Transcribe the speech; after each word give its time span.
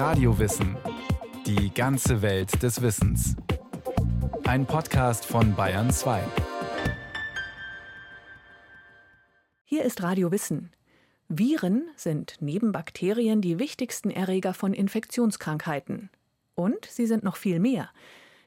Radiowissen. 0.00 0.78
Die 1.44 1.74
ganze 1.74 2.22
Welt 2.22 2.62
des 2.62 2.80
Wissens. 2.80 3.36
Ein 4.44 4.64
Podcast 4.64 5.26
von 5.26 5.54
Bayern 5.54 5.90
2. 5.90 6.22
Hier 9.62 9.84
ist 9.84 10.02
Radio 10.02 10.32
Wissen. 10.32 10.72
Viren 11.28 11.86
sind 11.96 12.36
neben 12.40 12.72
Bakterien 12.72 13.42
die 13.42 13.58
wichtigsten 13.58 14.08
Erreger 14.08 14.54
von 14.54 14.72
Infektionskrankheiten. 14.72 16.08
Und 16.54 16.86
sie 16.86 17.04
sind 17.04 17.22
noch 17.22 17.36
viel 17.36 17.60
mehr. 17.60 17.90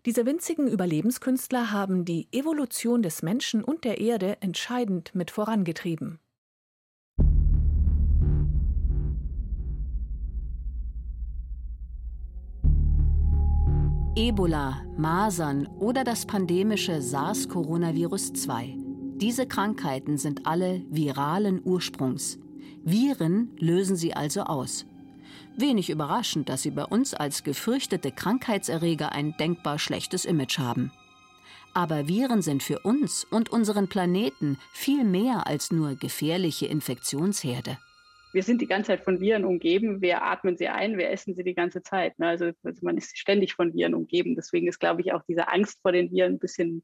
Diese 0.08 0.26
winzigen 0.26 0.68
Überlebenskünstler 0.68 1.70
haben 1.70 2.04
die 2.04 2.30
Evolution 2.32 3.04
des 3.04 3.22
Menschen 3.22 3.64
und 3.64 3.84
der 3.84 4.02
Erde 4.02 4.42
entscheidend 4.42 5.14
mit 5.14 5.30
vorangetrieben. 5.30 6.18
Ebola, 14.16 14.84
Masern 14.96 15.66
oder 15.80 16.04
das 16.04 16.28
pandemische 16.28 17.02
SARS-Coronavirus 17.02 18.34
2. 18.34 18.76
Diese 19.16 19.48
Krankheiten 19.48 20.20
sind 20.20 20.46
alle 20.46 20.84
viralen 20.92 21.60
Ursprungs. 21.64 22.38
Viren 22.84 23.50
lösen 23.58 23.96
sie 23.96 24.14
also 24.14 24.44
aus. 24.44 24.86
Wenig 25.58 25.90
überraschend, 25.90 26.48
dass 26.48 26.62
sie 26.62 26.70
bei 26.70 26.86
uns 26.86 27.16
als 27.16 27.44
gefürchtete 27.44 28.12
Krankheitserreger 28.12 29.14
ein 29.14 29.36
denkbar 29.40 29.80
schlechtes 29.80 30.26
Image 30.26 30.60
haben. 30.60 30.92
Aber 31.74 32.08
Viren 32.08 32.44
sind 32.44 32.62
für 32.62 32.82
uns 32.82 33.26
und 33.32 33.50
unseren 33.50 33.88
Planeten 33.88 34.60
viel 34.74 35.06
mehr 35.06 35.48
als 35.48 35.72
nur 35.72 35.96
gefährliche 35.96 36.68
Infektionsherde. 36.68 37.80
Wir 38.34 38.44
sind 38.44 38.62
die 38.62 38.68
ganze 38.68 38.88
Zeit 38.88 39.04
von 39.04 39.20
Viren 39.20 39.46
umgeben. 39.46 40.02
Wir 40.02 40.24
atmen 40.24 40.58
sie 40.58 40.68
ein, 40.68 40.98
wir 40.98 41.10
essen 41.10 41.36
sie 41.36 41.44
die 41.44 41.54
ganze 41.54 41.82
Zeit. 41.84 42.18
Ne? 42.20 42.28
Also, 42.28 42.52
also 42.64 42.80
man 42.82 42.98
ist 42.98 43.18
ständig 43.18 43.54
von 43.54 43.74
Viren 43.74 43.94
umgeben. 43.94 44.36
Deswegen 44.36 44.68
ist, 44.68 44.80
glaube 44.80 45.02
ich, 45.02 45.14
auch 45.14 45.24
diese 45.28 45.48
Angst 45.48 45.82
vor 45.82 45.92
den 45.92 46.12
Viren 46.12 46.34
ein 46.34 46.40
bisschen, 46.40 46.84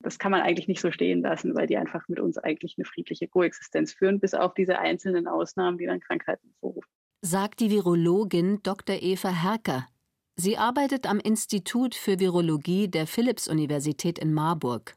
das 0.00 0.18
kann 0.18 0.30
man 0.30 0.42
eigentlich 0.42 0.68
nicht 0.68 0.80
so 0.80 0.90
stehen 0.90 1.22
lassen, 1.22 1.54
weil 1.54 1.66
die 1.66 1.76
einfach 1.76 2.06
mit 2.08 2.20
uns 2.20 2.38
eigentlich 2.38 2.74
eine 2.76 2.84
friedliche 2.84 3.26
Koexistenz 3.26 3.92
führen, 3.92 4.20
bis 4.20 4.34
auf 4.34 4.54
diese 4.54 4.78
einzelnen 4.78 5.26
Ausnahmen, 5.26 5.78
die 5.78 5.86
dann 5.86 6.00
Krankheiten 6.00 6.48
hervorrufen 6.48 6.90
sagt 7.22 7.60
die 7.60 7.70
Virologin 7.70 8.60
Dr. 8.64 8.96
Eva 9.00 9.30
Herker. 9.30 9.86
Sie 10.34 10.58
arbeitet 10.58 11.06
am 11.06 11.20
Institut 11.20 11.94
für 11.94 12.18
Virologie 12.18 12.88
der 12.88 13.06
Philipps-Universität 13.06 14.18
in 14.18 14.34
Marburg. 14.34 14.96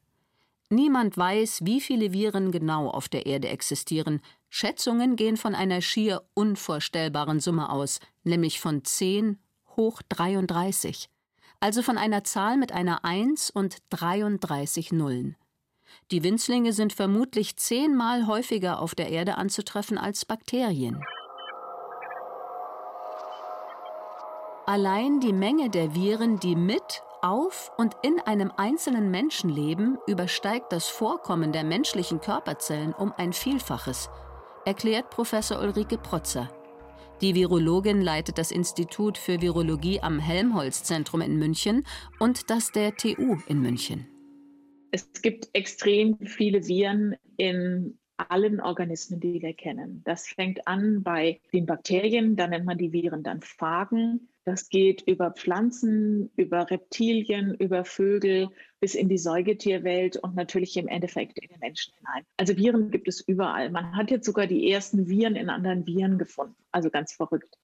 Niemand 0.71 1.15
weiß, 1.17 1.65
wie 1.65 1.79
viele 1.79 2.13
Viren 2.13 2.51
genau 2.51 2.89
auf 2.89 3.07
der 3.09 3.27
Erde 3.27 3.49
existieren. 3.49 4.21
Schätzungen 4.57 5.17
gehen 5.17 5.35
von 5.35 5.53
einer 5.53 5.81
schier 5.81 6.21
unvorstellbaren 6.33 7.41
Summe 7.41 7.69
aus, 7.69 7.99
nämlich 8.23 8.61
von 8.61 8.85
10 8.85 9.37
hoch 9.75 10.01
33. 10.07 11.09
Also 11.59 11.81
von 11.81 11.97
einer 11.97 12.23
Zahl 12.23 12.55
mit 12.55 12.71
einer 12.71 13.03
1 13.03 13.49
und 13.49 13.79
33 13.89 14.93
Nullen. 14.93 15.35
Die 16.09 16.23
Winzlinge 16.23 16.71
sind 16.71 16.93
vermutlich 16.93 17.57
zehnmal 17.57 18.27
häufiger 18.27 18.79
auf 18.79 18.95
der 18.95 19.09
Erde 19.09 19.35
anzutreffen 19.35 19.97
als 19.97 20.23
Bakterien. 20.23 21.03
Allein 24.65 25.19
die 25.19 25.33
Menge 25.33 25.69
der 25.69 25.95
Viren, 25.95 26.39
die 26.39 26.55
mit, 26.55 27.03
auf 27.21 27.73
und 27.75 27.93
in 28.03 28.21
einem 28.21 28.53
einzelnen 28.55 29.11
Menschen 29.11 29.49
leben, 29.49 29.97
übersteigt 30.07 30.71
das 30.71 30.87
Vorkommen 30.87 31.51
der 31.51 31.65
menschlichen 31.65 32.21
Körperzellen 32.21 32.93
um 32.93 33.11
ein 33.17 33.33
Vielfaches, 33.33 34.09
erklärt 34.65 35.09
Professor 35.09 35.61
Ulrike 35.61 35.97
Protzer. 35.97 36.49
Die 37.21 37.33
Virologin 37.33 38.01
leitet 38.01 38.37
das 38.37 38.51
Institut 38.51 39.17
für 39.17 39.41
Virologie 39.41 40.01
am 40.01 40.19
Helmholtz-Zentrum 40.19 41.21
in 41.21 41.37
München 41.37 41.85
und 42.19 42.49
das 42.49 42.71
der 42.71 42.95
TU 42.95 43.37
in 43.47 43.61
München. 43.61 44.07
Es 44.91 45.09
gibt 45.21 45.49
extrem 45.53 46.17
viele 46.19 46.67
Viren 46.67 47.15
in 47.37 47.97
allen 48.17 48.61
Organismen, 48.61 49.19
die 49.19 49.41
wir 49.41 49.53
kennen. 49.53 50.01
Das 50.05 50.27
fängt 50.27 50.67
an 50.67 51.03
bei 51.03 51.39
den 51.53 51.65
Bakterien, 51.65 52.35
da 52.35 52.47
nennt 52.47 52.65
man 52.65 52.77
die 52.77 52.91
Viren 52.91 53.23
dann 53.23 53.41
Phagen. 53.41 54.29
Das 54.45 54.69
geht 54.69 55.01
über 55.07 55.31
Pflanzen, 55.31 56.29
über 56.35 56.69
Reptilien, 56.69 57.55
über 57.55 57.83
Vögel 57.83 58.49
bis 58.79 58.93
in 58.93 59.09
die 59.09 59.17
Säugetierwelt 59.17 60.17
und 60.17 60.35
natürlich 60.35 60.77
im 60.77 60.87
Endeffekt 60.87 61.39
in 61.39 61.49
den 61.49 61.59
Menschen 61.59 61.93
hinein. 61.97 62.23
Also 62.37 62.55
Viren 62.55 62.91
gibt 62.91 63.07
es 63.07 63.21
überall. 63.21 63.71
Man 63.71 63.95
hat 63.95 64.11
jetzt 64.11 64.25
sogar 64.25 64.45
die 64.45 64.71
ersten 64.71 65.07
Viren 65.07 65.35
in 65.35 65.49
anderen 65.49 65.87
Viren 65.87 66.19
gefunden. 66.19 66.55
Also 66.71 66.91
ganz 66.91 67.13
verrückt. 67.13 67.57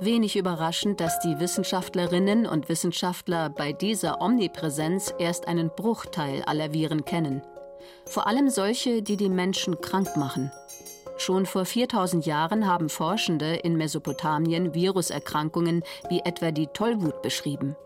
Wenig 0.00 0.36
überraschend, 0.36 1.00
dass 1.00 1.20
die 1.20 1.38
Wissenschaftlerinnen 1.38 2.46
und 2.46 2.68
Wissenschaftler 2.68 3.48
bei 3.48 3.72
dieser 3.72 4.20
Omnipräsenz 4.20 5.14
erst 5.20 5.46
einen 5.46 5.70
Bruchteil 5.70 6.42
aller 6.42 6.72
Viren 6.72 7.04
kennen. 7.04 7.42
Vor 8.06 8.26
allem 8.26 8.50
solche, 8.50 9.02
die 9.02 9.16
die 9.16 9.28
Menschen 9.28 9.80
krank 9.80 10.16
machen. 10.16 10.50
Schon 11.16 11.46
vor 11.46 11.64
4000 11.64 12.26
Jahren 12.26 12.66
haben 12.66 12.88
Forschende 12.88 13.54
in 13.54 13.76
Mesopotamien 13.76 14.74
Viruserkrankungen 14.74 15.82
wie 16.08 16.20
etwa 16.20 16.50
die 16.50 16.66
Tollwut 16.66 17.22
beschrieben. 17.22 17.76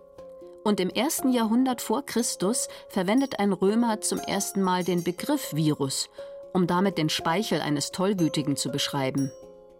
Und 0.65 0.81
im 0.81 0.91
ersten 0.91 1.33
Jahrhundert 1.33 1.81
vor 1.81 2.05
Christus 2.05 2.69
verwendet 2.89 3.39
ein 3.39 3.53
Römer 3.53 4.01
zum 4.01 4.19
ersten 4.19 4.63
Mal 4.63 4.85
den 4.85 5.05
Begriff 5.05 5.55
Virus, 5.55 6.09
um 6.53 6.67
damit 6.67 6.99
den 6.99 7.09
Speichel 7.09 7.61
eines 7.61 7.91
Tollwütigen 7.91 8.57
zu 8.57 8.71
beschreiben. 8.71 9.31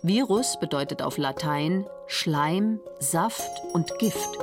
Virus 0.03 0.59
bedeutet 0.61 1.03
auf 1.03 1.19
Latein 1.19 1.87
Schleim, 2.07 2.81
Saft 3.01 3.51
und 3.73 3.99
Gift. 3.99 4.39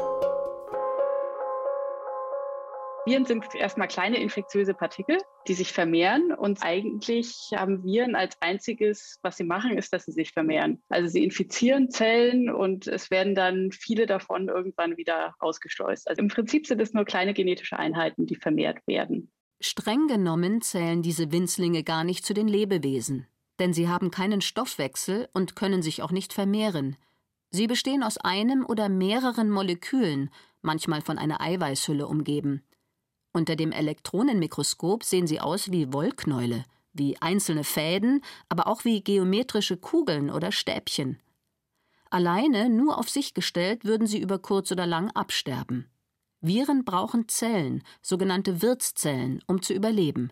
Viren 3.05 3.25
sind 3.25 3.45
erstmal 3.53 3.87
kleine 3.87 4.17
infektiöse 4.17 4.73
Partikel, 4.73 5.17
die 5.47 5.53
sich 5.53 5.71
vermehren. 5.71 6.33
Und 6.33 6.63
eigentlich 6.63 7.51
haben 7.55 7.83
Viren 7.83 8.15
als 8.15 8.35
einziges, 8.41 9.19
was 9.21 9.37
sie 9.37 9.43
machen, 9.43 9.77
ist, 9.77 9.93
dass 9.93 10.05
sie 10.05 10.11
sich 10.11 10.31
vermehren. 10.31 10.81
Also 10.89 11.07
sie 11.07 11.23
infizieren 11.23 11.91
Zellen 11.91 12.49
und 12.49 12.87
es 12.87 13.11
werden 13.11 13.35
dann 13.35 13.71
viele 13.71 14.07
davon 14.07 14.47
irgendwann 14.47 14.97
wieder 14.97 15.35
ausgeschleust. 15.39 16.09
Also 16.09 16.21
im 16.21 16.29
Prinzip 16.29 16.65
sind 16.65 16.81
es 16.81 16.93
nur 16.93 17.05
kleine 17.05 17.33
genetische 17.33 17.77
Einheiten, 17.77 18.25
die 18.25 18.35
vermehrt 18.35 18.79
werden. 18.87 19.31
Streng 19.61 20.07
genommen 20.07 20.61
zählen 20.61 21.01
diese 21.01 21.31
Winzlinge 21.31 21.83
gar 21.83 22.03
nicht 22.03 22.25
zu 22.25 22.33
den 22.33 22.47
Lebewesen, 22.47 23.27
denn 23.59 23.73
sie 23.73 23.87
haben 23.87 24.11
keinen 24.11 24.41
Stoffwechsel 24.41 25.29
und 25.33 25.55
können 25.55 25.81
sich 25.81 26.01
auch 26.01 26.11
nicht 26.11 26.33
vermehren. 26.33 26.97
Sie 27.51 27.67
bestehen 27.67 28.03
aus 28.03 28.17
einem 28.17 28.65
oder 28.65 28.89
mehreren 28.89 29.49
Molekülen, 29.49 30.29
manchmal 30.61 31.01
von 31.01 31.17
einer 31.17 31.39
Eiweißhülle 31.39 32.05
umgeben. 32.07 32.63
Unter 33.35 33.57
dem 33.57 33.73
Elektronenmikroskop 33.73 35.03
sehen 35.03 35.27
sie 35.27 35.41
aus 35.41 35.69
wie 35.69 35.91
Wollknäule, 35.91 36.63
wie 36.93 37.21
einzelne 37.21 37.65
Fäden, 37.65 38.21
aber 38.47 38.65
auch 38.65 38.85
wie 38.85 39.03
geometrische 39.03 39.75
Kugeln 39.75 40.29
oder 40.29 40.53
Stäbchen. 40.53 41.19
Alleine, 42.09 42.69
nur 42.69 42.97
auf 42.97 43.09
sich 43.09 43.33
gestellt, 43.33 43.83
würden 43.83 44.07
sie 44.07 44.21
über 44.21 44.39
kurz 44.39 44.71
oder 44.71 44.87
lang 44.87 45.11
absterben. 45.11 45.89
Viren 46.39 46.85
brauchen 46.85 47.27
Zellen, 47.27 47.83
sogenannte 48.01 48.61
Wirtszellen, 48.61 49.43
um 49.47 49.61
zu 49.61 49.73
überleben. 49.73 50.31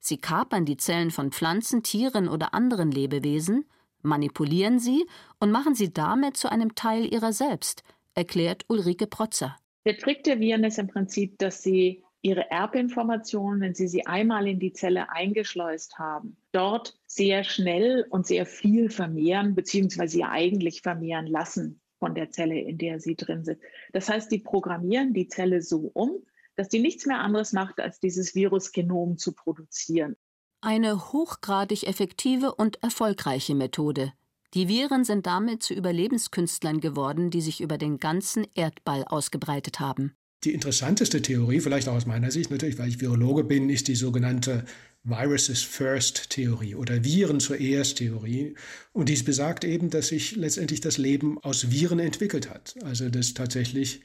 Sie 0.00 0.18
kapern 0.18 0.64
die 0.64 0.76
Zellen 0.76 1.12
von 1.12 1.30
Pflanzen, 1.30 1.84
Tieren 1.84 2.28
oder 2.28 2.52
anderen 2.52 2.90
Lebewesen, 2.90 3.64
manipulieren 4.02 4.80
sie 4.80 5.06
und 5.38 5.52
machen 5.52 5.76
sie 5.76 5.92
damit 5.92 6.36
zu 6.36 6.50
einem 6.50 6.74
Teil 6.74 7.14
ihrer 7.14 7.32
selbst, 7.32 7.84
erklärt 8.16 8.64
Ulrike 8.66 9.06
Protzer. 9.06 9.56
Der 9.86 9.96
Trick 9.98 10.24
der 10.24 10.40
Viren 10.40 10.64
ist 10.64 10.80
im 10.80 10.88
Prinzip, 10.88 11.38
dass 11.38 11.62
sie 11.62 12.02
ihre 12.22 12.50
Erbinformationen, 12.50 13.60
wenn 13.60 13.74
Sie 13.74 13.88
sie 13.88 14.06
einmal 14.06 14.46
in 14.46 14.58
die 14.58 14.72
Zelle 14.72 15.10
eingeschleust 15.10 15.98
haben, 15.98 16.36
dort 16.52 16.98
sehr 17.06 17.44
schnell 17.44 18.06
und 18.10 18.26
sehr 18.26 18.46
viel 18.46 18.90
vermehren, 18.90 19.54
beziehungsweise 19.54 20.18
sie 20.18 20.24
eigentlich 20.24 20.82
vermehren 20.82 21.26
lassen 21.26 21.80
von 21.98 22.14
der 22.14 22.30
Zelle, 22.30 22.58
in 22.58 22.78
der 22.78 23.00
sie 23.00 23.16
drin 23.16 23.44
sind. 23.44 23.60
Das 23.92 24.08
heißt, 24.08 24.30
die 24.32 24.38
programmieren 24.38 25.12
die 25.12 25.28
Zelle 25.28 25.62
so 25.62 25.90
um, 25.94 26.24
dass 26.56 26.68
die 26.68 26.80
nichts 26.80 27.06
mehr 27.06 27.20
anderes 27.20 27.52
macht, 27.52 27.80
als 27.80 28.00
dieses 28.00 28.34
Virusgenom 28.34 29.16
zu 29.18 29.32
produzieren. 29.32 30.16
Eine 30.60 31.12
hochgradig 31.12 31.86
effektive 31.86 32.54
und 32.54 32.82
erfolgreiche 32.82 33.54
Methode. 33.54 34.12
Die 34.52 34.68
Viren 34.68 35.04
sind 35.04 35.26
damit 35.26 35.62
zu 35.62 35.74
Überlebenskünstlern 35.74 36.80
geworden, 36.80 37.30
die 37.30 37.40
sich 37.40 37.60
über 37.60 37.78
den 37.78 37.98
ganzen 37.98 38.46
Erdball 38.54 39.04
ausgebreitet 39.04 39.78
haben. 39.78 40.16
Die 40.44 40.54
interessanteste 40.54 41.20
Theorie, 41.20 41.60
vielleicht 41.60 41.88
auch 41.88 41.96
aus 41.96 42.06
meiner 42.06 42.30
Sicht 42.30 42.50
natürlich, 42.50 42.78
weil 42.78 42.88
ich 42.88 43.00
Virologe 43.00 43.44
bin, 43.44 43.68
ist 43.68 43.88
die 43.88 43.94
sogenannte 43.94 44.64
Viruses 45.04 45.62
First 45.62 46.30
Theorie 46.30 46.74
oder 46.74 47.04
Viren 47.04 47.40
zuerst 47.40 47.98
Theorie. 47.98 48.54
Und 48.92 49.08
dies 49.08 49.24
besagt 49.24 49.64
eben, 49.64 49.90
dass 49.90 50.08
sich 50.08 50.36
letztendlich 50.36 50.80
das 50.80 50.96
Leben 50.96 51.38
aus 51.38 51.70
Viren 51.70 51.98
entwickelt 51.98 52.48
hat. 52.48 52.74
Also 52.84 53.10
dass 53.10 53.34
tatsächlich 53.34 54.00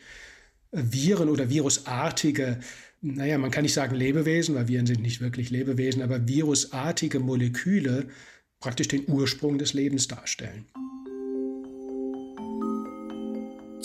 Viren 0.72 1.30
oder 1.30 1.50
virusartige, 1.50 2.60
naja, 3.02 3.38
man 3.38 3.52
kann 3.52 3.64
nicht 3.64 3.74
sagen 3.74 3.96
Lebewesen, 3.96 4.56
weil 4.56 4.68
Viren 4.68 4.88
sind 4.88 5.02
nicht 5.02 5.22
wirklich 5.22 5.50
Lebewesen, 5.52 6.02
aber 6.02 6.28
virusartige 6.28 7.20
Moleküle 7.20 8.08
praktisch 8.60 8.90
den 8.90 9.08
Ursprung 9.08 9.58
des 9.58 9.74
Lebens 9.74 10.08
darstellen. 10.08 10.66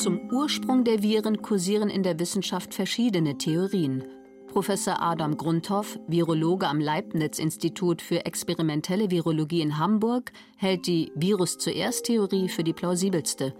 Zum 0.00 0.32
Ursprung 0.32 0.84
der 0.84 1.02
Viren 1.02 1.42
kursieren 1.42 1.90
in 1.90 2.02
der 2.02 2.18
Wissenschaft 2.18 2.72
verschiedene 2.72 3.36
Theorien. 3.36 4.02
Professor 4.46 5.02
Adam 5.02 5.36
Grundhoff, 5.36 5.98
Virologe 6.08 6.66
am 6.68 6.80
Leibniz-Institut 6.80 8.00
für 8.00 8.24
experimentelle 8.24 9.10
Virologie 9.10 9.60
in 9.60 9.76
Hamburg, 9.76 10.32
hält 10.56 10.86
die 10.86 11.12
Virus 11.16 11.58
zuerst 11.58 12.06
Theorie 12.06 12.48
für 12.48 12.64
die 12.64 12.72
plausibelste. 12.72 13.52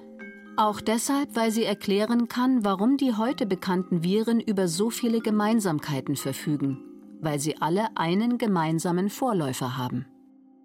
Auch 0.56 0.81
deshalb, 0.81 1.37
weil 1.37 1.50
sie 1.50 1.64
erklären 1.64 2.26
kann, 2.26 2.64
warum 2.64 2.96
die 2.96 3.12
heute 3.12 3.44
bekannten 3.44 4.02
Viren 4.02 4.40
über 4.40 4.66
so 4.66 4.88
viele 4.88 5.20
Gemeinsamkeiten 5.20 6.16
verfügen, 6.16 6.78
weil 7.20 7.38
sie 7.38 7.60
alle 7.60 7.94
einen 7.98 8.38
gemeinsamen 8.38 9.10
Vorläufer 9.10 9.76
haben 9.76 10.06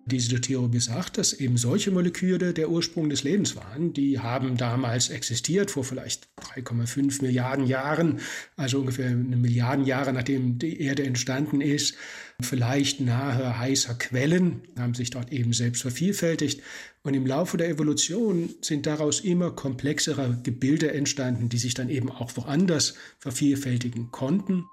diese 0.05 0.39
Theorie 0.39 0.69
besagt, 0.69 1.17
dass 1.17 1.33
eben 1.33 1.57
solche 1.57 1.89
Moleküle 1.89 2.53
der 2.53 2.69
Ursprung 2.69 3.09
des 3.09 3.23
Lebens 3.23 3.55
waren. 3.55 3.93
Die 3.93 4.19
haben 4.19 4.55
damals 4.55 5.09
existiert, 5.09 5.71
vor 5.71 5.83
vielleicht 5.83 6.27
3,5 6.55 7.23
Milliarden 7.23 7.65
Jahren, 7.65 8.19
also 8.55 8.79
ungefähr 8.79 9.07
eine 9.07 9.35
Milliarden 9.35 9.85
Jahre 9.85 10.13
nachdem 10.13 10.59
die 10.59 10.79
Erde 10.79 11.03
entstanden 11.03 11.59
ist. 11.61 11.95
Vielleicht 12.41 13.01
nahe 13.01 13.57
heißer 13.57 13.95
Quellen 13.95 14.61
haben 14.77 14.93
sich 14.93 15.09
dort 15.09 15.31
eben 15.31 15.53
selbst 15.53 15.81
vervielfältigt. 15.81 16.61
Und 17.01 17.13
im 17.13 17.25
Laufe 17.25 17.57
der 17.57 17.69
Evolution 17.69 18.49
sind 18.61 18.85
daraus 18.85 19.21
immer 19.21 19.51
komplexere 19.51 20.39
Gebilde 20.43 20.91
entstanden, 20.93 21.49
die 21.49 21.57
sich 21.57 21.73
dann 21.73 21.89
eben 21.89 22.11
auch 22.11 22.35
woanders 22.35 22.95
vervielfältigen 23.19 24.11
konnten. 24.11 24.65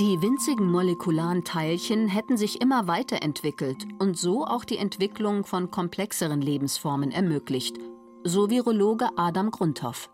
Die 0.00 0.20
winzigen 0.20 0.72
molekularen 0.72 1.44
Teilchen 1.44 2.08
hätten 2.08 2.36
sich 2.36 2.60
immer 2.60 2.88
weiterentwickelt 2.88 3.86
und 4.00 4.18
so 4.18 4.44
auch 4.44 4.64
die 4.64 4.78
Entwicklung 4.78 5.44
von 5.44 5.70
komplexeren 5.70 6.40
Lebensformen 6.40 7.12
ermöglicht, 7.12 7.76
so 8.24 8.50
Virologe 8.50 9.10
Adam 9.16 9.52
Grundhoff. 9.52 10.10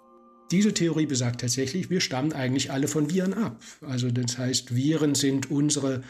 Diese 0.50 0.74
Theorie 0.74 1.06
besagt 1.06 1.40
tatsächlich, 1.40 1.88
wir 1.88 2.02
stammen 2.02 2.34
eigentlich 2.34 2.70
alle 2.70 2.88
von 2.88 3.08
Viren 3.08 3.32
ab. 3.32 3.62
Also 3.80 4.10
das 4.10 4.36
heißt, 4.36 4.74
Viren 4.74 5.14
sind 5.14 5.50
unsere 5.50 6.02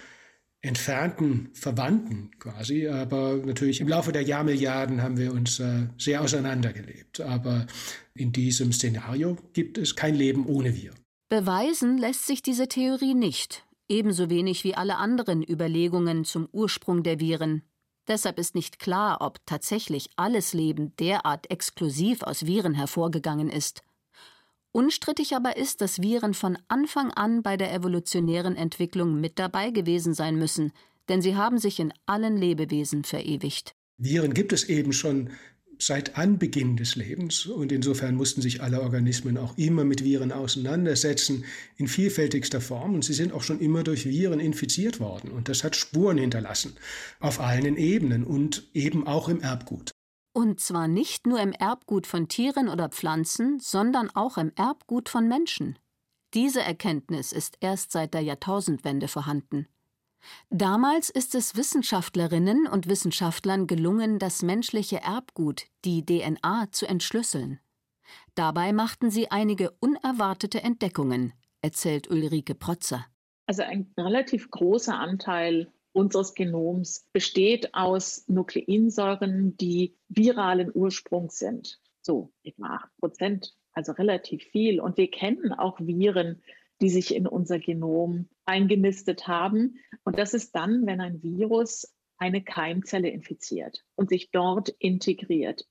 entfernten 0.62 1.50
Verwandten 1.52 2.32
quasi, 2.40 2.88
aber 2.88 3.36
natürlich 3.36 3.80
im 3.80 3.86
Laufe 3.86 4.10
der 4.10 4.22
Jahrmilliarden 4.22 5.00
haben 5.00 5.16
wir 5.16 5.32
uns 5.32 5.60
äh, 5.60 5.86
sehr 5.96 6.22
auseinandergelebt. 6.22 7.20
Aber 7.20 7.68
in 8.14 8.32
diesem 8.32 8.72
Szenario 8.72 9.36
gibt 9.52 9.78
es 9.78 9.94
kein 9.94 10.16
Leben 10.16 10.46
ohne 10.46 10.74
Viren. 10.74 10.98
Beweisen 11.30 11.96
lässt 11.96 12.26
sich 12.26 12.42
diese 12.42 12.66
Theorie 12.66 13.14
nicht, 13.14 13.64
ebenso 13.88 14.30
wenig 14.30 14.64
wie 14.64 14.74
alle 14.74 14.96
anderen 14.96 15.48
Überlegungen 15.48 16.24
zum 16.24 16.48
Ursprung 16.50 17.04
der 17.04 17.20
Viren. 17.20 17.62
Deshalb 18.08 18.36
ist 18.36 18.56
nicht 18.56 18.80
klar, 18.80 19.18
ob 19.20 19.38
tatsächlich 19.46 20.10
alles 20.16 20.54
Leben 20.54 20.92
derart 20.96 21.48
exklusiv 21.48 22.24
aus 22.24 22.46
Viren 22.46 22.74
hervorgegangen 22.74 23.48
ist. 23.48 23.82
Unstrittig 24.72 25.36
aber 25.36 25.56
ist, 25.56 25.80
dass 25.80 26.02
Viren 26.02 26.34
von 26.34 26.58
Anfang 26.66 27.12
an 27.12 27.44
bei 27.44 27.56
der 27.56 27.72
evolutionären 27.72 28.56
Entwicklung 28.56 29.20
mit 29.20 29.38
dabei 29.38 29.70
gewesen 29.70 30.14
sein 30.14 30.34
müssen, 30.34 30.72
denn 31.08 31.22
sie 31.22 31.36
haben 31.36 31.58
sich 31.58 31.78
in 31.78 31.94
allen 32.06 32.36
Lebewesen 32.38 33.04
verewigt. 33.04 33.76
Viren 33.98 34.34
gibt 34.34 34.52
es 34.52 34.64
eben 34.64 34.92
schon 34.92 35.30
seit 35.82 36.16
Anbeginn 36.16 36.76
des 36.76 36.96
Lebens 36.96 37.46
und 37.46 37.72
insofern 37.72 38.14
mussten 38.14 38.42
sich 38.42 38.62
alle 38.62 38.82
Organismen 38.82 39.38
auch 39.38 39.56
immer 39.56 39.84
mit 39.84 40.04
Viren 40.04 40.32
auseinandersetzen 40.32 41.44
in 41.76 41.88
vielfältigster 41.88 42.60
Form 42.60 42.94
und 42.94 43.04
sie 43.04 43.14
sind 43.14 43.32
auch 43.32 43.42
schon 43.42 43.60
immer 43.60 43.82
durch 43.82 44.06
Viren 44.06 44.40
infiziert 44.40 45.00
worden 45.00 45.30
und 45.30 45.48
das 45.48 45.64
hat 45.64 45.76
Spuren 45.76 46.18
hinterlassen 46.18 46.74
auf 47.18 47.40
allen 47.40 47.76
Ebenen 47.76 48.24
und 48.24 48.68
eben 48.74 49.06
auch 49.06 49.28
im 49.28 49.40
Erbgut. 49.40 49.90
Und 50.32 50.60
zwar 50.60 50.86
nicht 50.86 51.26
nur 51.26 51.40
im 51.40 51.52
Erbgut 51.52 52.06
von 52.06 52.28
Tieren 52.28 52.68
oder 52.68 52.88
Pflanzen, 52.88 53.58
sondern 53.58 54.10
auch 54.10 54.38
im 54.38 54.52
Erbgut 54.54 55.08
von 55.08 55.26
Menschen. 55.26 55.78
Diese 56.34 56.62
Erkenntnis 56.62 57.32
ist 57.32 57.56
erst 57.60 57.90
seit 57.90 58.14
der 58.14 58.20
Jahrtausendwende 58.20 59.08
vorhanden. 59.08 59.66
Damals 60.50 61.10
ist 61.10 61.34
es 61.34 61.56
Wissenschaftlerinnen 61.56 62.66
und 62.66 62.88
Wissenschaftlern 62.88 63.66
gelungen, 63.66 64.18
das 64.18 64.42
menschliche 64.42 65.00
Erbgut, 65.00 65.66
die 65.84 66.04
DNA, 66.04 66.68
zu 66.72 66.86
entschlüsseln. 66.86 67.60
Dabei 68.34 68.72
machten 68.72 69.10
sie 69.10 69.30
einige 69.30 69.70
unerwartete 69.80 70.62
Entdeckungen, 70.62 71.32
erzählt 71.62 72.10
Ulrike 72.10 72.54
Protzer. 72.54 73.06
Also 73.46 73.62
ein 73.62 73.92
relativ 73.96 74.50
großer 74.50 74.98
Anteil 74.98 75.72
unseres 75.92 76.34
Genoms 76.34 77.08
besteht 77.12 77.74
aus 77.74 78.24
Nukleinsäuren, 78.28 79.56
die 79.56 79.96
viralen 80.08 80.70
Ursprungs 80.72 81.38
sind. 81.38 81.80
So 82.02 82.32
etwa 82.42 82.74
8 82.76 82.96
Prozent, 82.98 83.54
also 83.72 83.92
relativ 83.92 84.42
viel. 84.44 84.80
Und 84.80 84.96
wir 84.96 85.10
kennen 85.10 85.52
auch 85.52 85.78
Viren, 85.80 86.42
die 86.80 86.88
sich 86.88 87.14
in 87.14 87.26
unser 87.26 87.58
Genom 87.58 88.28
eingenistet 88.46 89.26
haben. 89.28 89.78
Und 90.10 90.18
das 90.18 90.34
ist 90.34 90.56
dann, 90.56 90.86
wenn 90.86 91.00
ein 91.00 91.22
Virus 91.22 91.86
eine 92.18 92.42
Keimzelle 92.42 93.08
infiziert 93.08 93.84
und 93.94 94.08
sich 94.08 94.32
dort 94.32 94.68
integriert. 94.80 95.68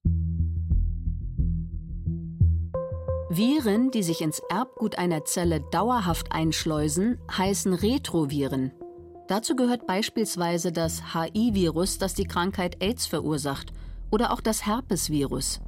Viren, 3.30 3.92
die 3.92 4.02
sich 4.02 4.22
ins 4.22 4.42
Erbgut 4.50 4.98
einer 4.98 5.26
Zelle 5.26 5.60
dauerhaft 5.74 6.32
einschleusen, 6.32 7.20
heißen 7.30 7.74
Retroviren. 7.74 8.72
Dazu 9.28 9.58
gehört 9.58 9.86
beispielsweise 9.86 10.72
das 10.72 11.14
HI-Virus, 11.14 11.98
das 11.98 12.14
die 12.14 12.24
Krankheit 12.24 12.82
AIDS 12.82 13.08
verursacht, 13.08 13.74
oder 14.10 14.32
auch 14.32 14.40
das 14.40 14.66
Herpesvirus. 14.66 15.60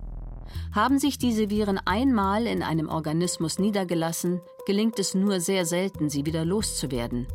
Haben 0.74 0.98
sich 0.98 1.18
diese 1.18 1.50
Viren 1.50 1.78
einmal 1.84 2.48
in 2.48 2.64
einem 2.64 2.88
Organismus 2.88 3.60
niedergelassen, 3.60 4.40
gelingt 4.66 4.98
es 4.98 5.14
nur 5.14 5.42
sehr 5.42 5.66
selten, 5.66 6.10
sie 6.10 6.26
wieder 6.26 6.46
loszuwerden, 6.46 7.28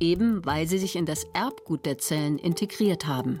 eben 0.00 0.44
weil 0.44 0.66
sie 0.66 0.78
sich 0.78 0.96
in 0.96 1.06
das 1.06 1.24
Erbgut 1.32 1.86
der 1.86 1.98
Zellen 1.98 2.38
integriert 2.38 3.06
haben. 3.06 3.40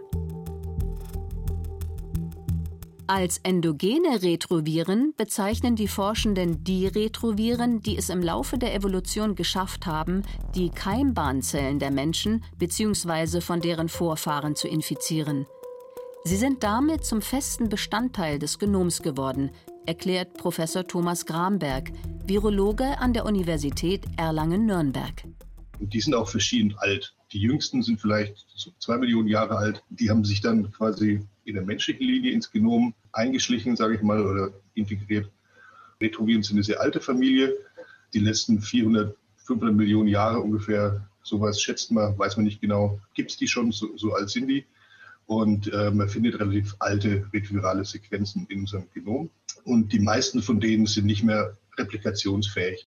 Als 3.06 3.38
endogene 3.38 4.22
Retroviren 4.22 5.14
bezeichnen 5.16 5.74
die 5.74 5.88
Forschenden 5.88 6.62
die 6.62 6.86
Retroviren, 6.86 7.80
die 7.82 7.96
es 7.96 8.08
im 8.08 8.22
Laufe 8.22 8.56
der 8.56 8.72
Evolution 8.72 9.34
geschafft 9.34 9.86
haben, 9.86 10.22
die 10.54 10.70
Keimbahnzellen 10.70 11.80
der 11.80 11.90
Menschen 11.90 12.44
bzw. 12.58 13.40
von 13.40 13.60
deren 13.60 13.88
Vorfahren 13.88 14.54
zu 14.54 14.68
infizieren– 14.68 15.46
Sie 16.22 16.36
sind 16.36 16.62
damit 16.62 17.04
zum 17.04 17.22
festen 17.22 17.70
Bestandteil 17.70 18.38
des 18.38 18.58
Genoms 18.58 19.00
geworden, 19.00 19.50
erklärt 19.86 20.34
Professor 20.34 20.86
Thomas 20.86 21.24
Gramberg, 21.24 21.90
Virologe 22.26 22.98
an 22.98 23.14
der 23.14 23.24
Universität 23.24 24.04
Erlangen-Nürnberg. 24.18 25.24
Die 25.80 26.00
sind 26.00 26.14
auch 26.14 26.28
verschieden 26.28 26.74
alt. 26.78 27.14
Die 27.32 27.40
jüngsten 27.40 27.82
sind 27.82 28.00
vielleicht 28.00 28.46
zwei 28.78 28.98
Millionen 28.98 29.28
Jahre 29.28 29.56
alt. 29.56 29.82
Die 29.88 30.10
haben 30.10 30.24
sich 30.24 30.40
dann 30.40 30.70
quasi 30.72 31.20
in 31.44 31.54
der 31.54 31.64
menschlichen 31.64 32.06
Linie 32.06 32.32
ins 32.32 32.50
Genom 32.50 32.94
eingeschlichen, 33.12 33.76
sage 33.76 33.94
ich 33.94 34.02
mal, 34.02 34.24
oder 34.24 34.52
integriert. 34.74 35.30
Retroviren 36.00 36.42
sind 36.42 36.56
eine 36.56 36.64
sehr 36.64 36.80
alte 36.80 37.00
Familie. 37.00 37.54
Die 38.12 38.18
letzten 38.18 38.60
400, 38.60 39.16
500 39.36 39.74
Millionen 39.74 40.08
Jahre 40.08 40.40
ungefähr, 40.40 41.08
sowas 41.22 41.60
schätzt 41.60 41.90
man, 41.90 42.18
weiß 42.18 42.36
man 42.36 42.44
nicht 42.44 42.60
genau, 42.60 43.00
gibt 43.14 43.30
es 43.30 43.36
die 43.36 43.48
schon, 43.48 43.72
so, 43.72 43.96
so 43.96 44.12
alt 44.12 44.30
sind 44.30 44.48
die 44.48 44.64
und 45.30 45.72
äh, 45.72 45.92
man 45.92 46.08
findet 46.08 46.40
relativ 46.40 46.74
alte 46.80 47.24
retrovirale 47.32 47.84
Sequenzen 47.84 48.46
in 48.48 48.62
unserem 48.62 48.88
Genom. 48.92 49.30
Und 49.62 49.92
die 49.92 50.00
meisten 50.00 50.42
von 50.42 50.58
denen 50.58 50.86
sind 50.86 51.06
nicht 51.06 51.22
mehr 51.22 51.56
replikationsfähig. 51.78 52.88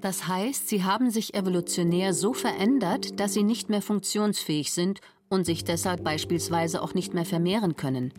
Das 0.00 0.26
heißt, 0.26 0.68
sie 0.68 0.84
haben 0.84 1.10
sich 1.10 1.34
evolutionär 1.34 2.14
so 2.14 2.32
verändert, 2.32 3.20
dass 3.20 3.34
sie 3.34 3.42
nicht 3.42 3.68
mehr 3.68 3.82
funktionsfähig 3.82 4.72
sind 4.72 5.00
und 5.28 5.44
sich 5.44 5.64
deshalb 5.64 6.02
beispielsweise 6.02 6.82
auch 6.82 6.94
nicht 6.94 7.12
mehr 7.12 7.26
vermehren 7.26 7.76
können. 7.76 8.12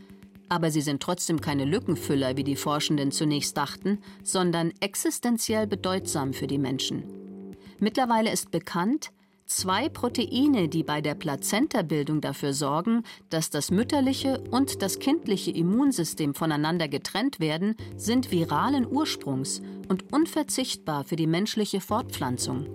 Aber 0.48 0.70
sie 0.70 0.82
sind 0.82 1.02
trotzdem 1.02 1.42
keine 1.42 1.66
Lückenfüller, 1.66 2.38
wie 2.38 2.44
die 2.44 2.56
Forschenden 2.56 3.12
zunächst 3.12 3.58
dachten, 3.58 4.00
sondern 4.24 4.72
existenziell 4.80 5.66
bedeutsam 5.66 6.34
für 6.34 6.48
die 6.48 6.58
Menschen. 6.58 7.56
Mittlerweile 7.80 8.32
ist 8.32 8.52
bekannt, 8.52 9.12
zwei 9.58 9.90
Proteine, 9.90 10.68
die 10.68 10.84
bei 10.84 11.02
der 11.02 11.16
Plazenta-Bildung 11.16 12.22
dafür 12.22 12.54
sorgen, 12.54 13.04
dass 13.30 13.50
das 13.50 13.72
mütterliche 13.72 14.42
und 14.52 14.82
das 14.82 15.00
kindliche 15.00 15.52
Immunsystem 15.52 16.34
voneinander 16.34 16.88
getrennt 16.88 17.40
werden, 17.40 17.76
sind 17.96 18.32
viralen 18.32 18.86
Ursprungs 18.86 19.62
und 19.88 20.12
unverzichtbar 20.14 21.04
für 21.04 21.16
die 21.16 21.28
menschliche 21.28 21.82
Fortpflanzung. 21.82 22.68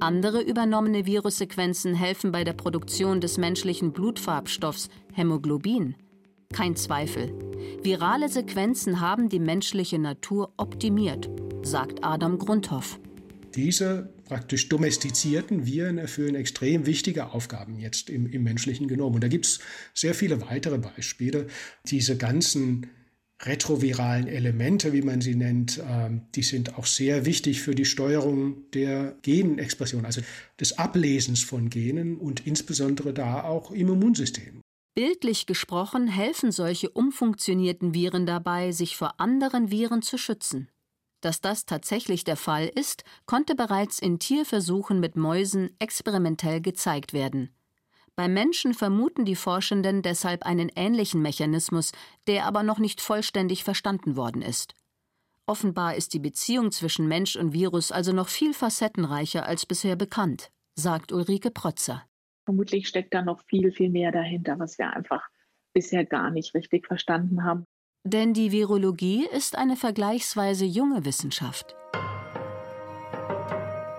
Andere 0.00 0.42
übernommene 0.42 1.06
Virussequenzen 1.06 1.94
helfen 1.94 2.32
bei 2.32 2.42
der 2.42 2.54
Produktion 2.54 3.20
des 3.20 3.38
menschlichen 3.38 3.92
Blutfarbstoffs 3.92 4.88
Hämoglobin. 5.12 5.94
Kein 6.52 6.76
Zweifel. 6.76 7.32
Virale 7.82 8.28
Sequenzen 8.28 9.00
haben 9.00 9.28
die 9.28 9.38
menschliche 9.38 9.98
Natur 9.98 10.52
optimiert, 10.56 11.30
sagt 11.62 12.04
Adam 12.04 12.38
Grundhoff. 12.38 12.98
Diese 13.54 14.12
praktisch 14.32 14.70
domestizierten 14.70 15.66
Viren 15.66 15.98
erfüllen 15.98 16.36
extrem 16.36 16.86
wichtige 16.86 17.32
Aufgaben 17.32 17.78
jetzt 17.78 18.08
im, 18.08 18.26
im 18.26 18.42
menschlichen 18.42 18.88
Genom. 18.88 19.14
Und 19.14 19.22
da 19.22 19.28
gibt 19.28 19.44
es 19.44 19.60
sehr 19.92 20.14
viele 20.14 20.40
weitere 20.40 20.78
Beispiele. 20.78 21.48
Diese 21.84 22.16
ganzen 22.16 22.86
retroviralen 23.42 24.28
Elemente, 24.28 24.94
wie 24.94 25.02
man 25.02 25.20
sie 25.20 25.34
nennt, 25.34 25.82
ähm, 25.86 26.22
die 26.34 26.44
sind 26.44 26.78
auch 26.78 26.86
sehr 26.86 27.26
wichtig 27.26 27.60
für 27.60 27.74
die 27.74 27.84
Steuerung 27.84 28.70
der 28.70 29.18
Genexpression, 29.20 30.06
also 30.06 30.22
des 30.58 30.78
Ablesens 30.78 31.42
von 31.42 31.68
Genen 31.68 32.16
und 32.16 32.46
insbesondere 32.46 33.12
da 33.12 33.42
auch 33.42 33.70
im 33.70 33.90
Immunsystem. 33.90 34.62
Bildlich 34.94 35.44
gesprochen 35.44 36.08
helfen 36.08 36.52
solche 36.52 36.88
umfunktionierten 36.88 37.92
Viren 37.92 38.24
dabei, 38.24 38.72
sich 38.72 38.96
vor 38.96 39.20
anderen 39.20 39.70
Viren 39.70 40.00
zu 40.00 40.16
schützen. 40.16 40.68
Dass 41.22 41.40
das 41.40 41.64
tatsächlich 41.64 42.24
der 42.24 42.36
Fall 42.36 42.66
ist, 42.66 43.04
konnte 43.26 43.54
bereits 43.54 44.00
in 44.00 44.18
Tierversuchen 44.18 45.00
mit 45.00 45.16
Mäusen 45.16 45.74
experimentell 45.78 46.60
gezeigt 46.60 47.12
werden. 47.12 47.54
Beim 48.16 48.34
Menschen 48.34 48.74
vermuten 48.74 49.24
die 49.24 49.36
Forschenden 49.36 50.02
deshalb 50.02 50.42
einen 50.42 50.70
ähnlichen 50.74 51.22
Mechanismus, 51.22 51.92
der 52.26 52.44
aber 52.44 52.62
noch 52.62 52.78
nicht 52.78 53.00
vollständig 53.00 53.64
verstanden 53.64 54.16
worden 54.16 54.42
ist. 54.42 54.74
Offenbar 55.46 55.94
ist 55.94 56.12
die 56.12 56.18
Beziehung 56.18 56.72
zwischen 56.72 57.08
Mensch 57.08 57.36
und 57.36 57.52
Virus 57.52 57.92
also 57.92 58.12
noch 58.12 58.28
viel 58.28 58.52
facettenreicher 58.52 59.46
als 59.46 59.64
bisher 59.64 59.96
bekannt, 59.96 60.50
sagt 60.74 61.12
Ulrike 61.12 61.50
Protzer. 61.50 62.02
Vermutlich 62.44 62.88
steckt 62.88 63.14
da 63.14 63.22
noch 63.22 63.40
viel, 63.46 63.70
viel 63.70 63.90
mehr 63.90 64.10
dahinter, 64.10 64.58
was 64.58 64.76
wir 64.76 64.92
einfach 64.92 65.22
bisher 65.72 66.04
gar 66.04 66.30
nicht 66.30 66.54
richtig 66.54 66.86
verstanden 66.86 67.44
haben. 67.44 67.64
Denn 68.04 68.34
die 68.34 68.50
Virologie 68.50 69.26
ist 69.26 69.56
eine 69.56 69.76
vergleichsweise 69.76 70.64
junge 70.64 71.04
Wissenschaft. 71.04 71.76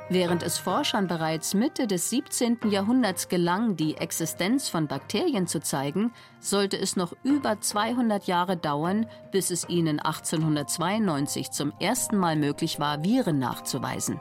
Während 0.09 0.43
es 0.43 0.57
Forschern 0.57 1.07
bereits 1.07 1.53
Mitte 1.53 1.87
des 1.87 2.09
17. 2.09 2.59
Jahrhunderts 2.69 3.29
gelang, 3.29 3.77
die 3.77 3.95
Existenz 3.95 4.67
von 4.67 4.87
Bakterien 4.87 5.47
zu 5.47 5.61
zeigen, 5.61 6.11
sollte 6.41 6.77
es 6.77 6.97
noch 6.97 7.15
über 7.23 7.61
200 7.61 8.27
Jahre 8.27 8.57
dauern, 8.57 9.07
bis 9.31 9.49
es 9.49 9.69
ihnen 9.69 9.99
1892 10.01 11.51
zum 11.51 11.71
ersten 11.79 12.17
Mal 12.17 12.35
möglich 12.35 12.81
war, 12.81 13.03
Viren 13.05 13.39
nachzuweisen. 13.39 14.19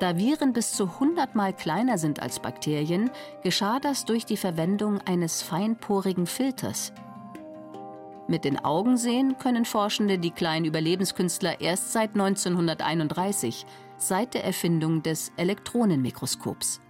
Da 0.00 0.18
Viren 0.18 0.52
bis 0.52 0.72
zu 0.72 0.84
100 0.84 1.34
Mal 1.34 1.54
kleiner 1.54 1.96
sind 1.96 2.20
als 2.20 2.40
Bakterien, 2.40 3.10
geschah 3.42 3.80
das 3.80 4.04
durch 4.04 4.26
die 4.26 4.36
Verwendung 4.36 5.00
eines 5.00 5.40
feinporigen 5.40 6.26
Filters. 6.26 6.92
Mit 8.28 8.44
den 8.44 8.58
Augen 8.58 8.96
sehen 8.96 9.36
können 9.38 9.64
Forschende 9.64 10.18
die 10.18 10.30
kleinen 10.30 10.64
Überlebenskünstler 10.64 11.60
erst 11.60 11.92
seit 11.92 12.10
1931, 12.10 13.66
seit 13.96 14.34
der 14.34 14.44
Erfindung 14.44 15.02
des 15.02 15.32
Elektronenmikroskops. 15.36 16.80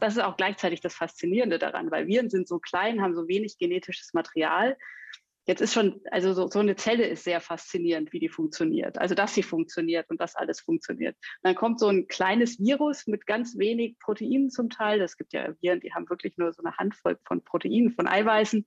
Das 0.00 0.16
ist 0.16 0.22
auch 0.22 0.36
gleichzeitig 0.36 0.80
das 0.80 0.94
Faszinierende 0.94 1.58
daran, 1.58 1.90
weil 1.90 2.06
Viren 2.06 2.30
sind 2.30 2.46
so 2.46 2.58
klein, 2.58 3.00
haben 3.00 3.14
so 3.14 3.26
wenig 3.26 3.58
genetisches 3.58 4.12
Material 4.12 4.76
Jetzt 5.48 5.62
ist 5.62 5.72
schon, 5.72 6.02
also 6.10 6.34
so, 6.34 6.46
so, 6.46 6.58
eine 6.58 6.76
Zelle 6.76 7.06
ist 7.06 7.24
sehr 7.24 7.40
faszinierend, 7.40 8.12
wie 8.12 8.20
die 8.20 8.28
funktioniert. 8.28 8.98
Also, 8.98 9.14
dass 9.14 9.34
sie 9.34 9.42
funktioniert 9.42 10.10
und 10.10 10.20
dass 10.20 10.36
alles 10.36 10.60
funktioniert. 10.60 11.16
dann 11.42 11.54
kommt 11.54 11.80
so 11.80 11.88
ein 11.88 12.06
kleines 12.06 12.60
Virus 12.60 13.06
mit 13.06 13.24
ganz 13.24 13.56
wenig 13.56 13.98
Proteinen 13.98 14.50
zum 14.50 14.68
Teil. 14.68 15.00
Es 15.00 15.16
gibt 15.16 15.32
ja 15.32 15.54
Viren, 15.62 15.80
die 15.80 15.94
haben 15.94 16.06
wirklich 16.10 16.36
nur 16.36 16.52
so 16.52 16.62
eine 16.62 16.76
Handvoll 16.76 17.18
von 17.24 17.42
Proteinen, 17.42 17.92
von 17.92 18.06
Eiweißen, 18.06 18.66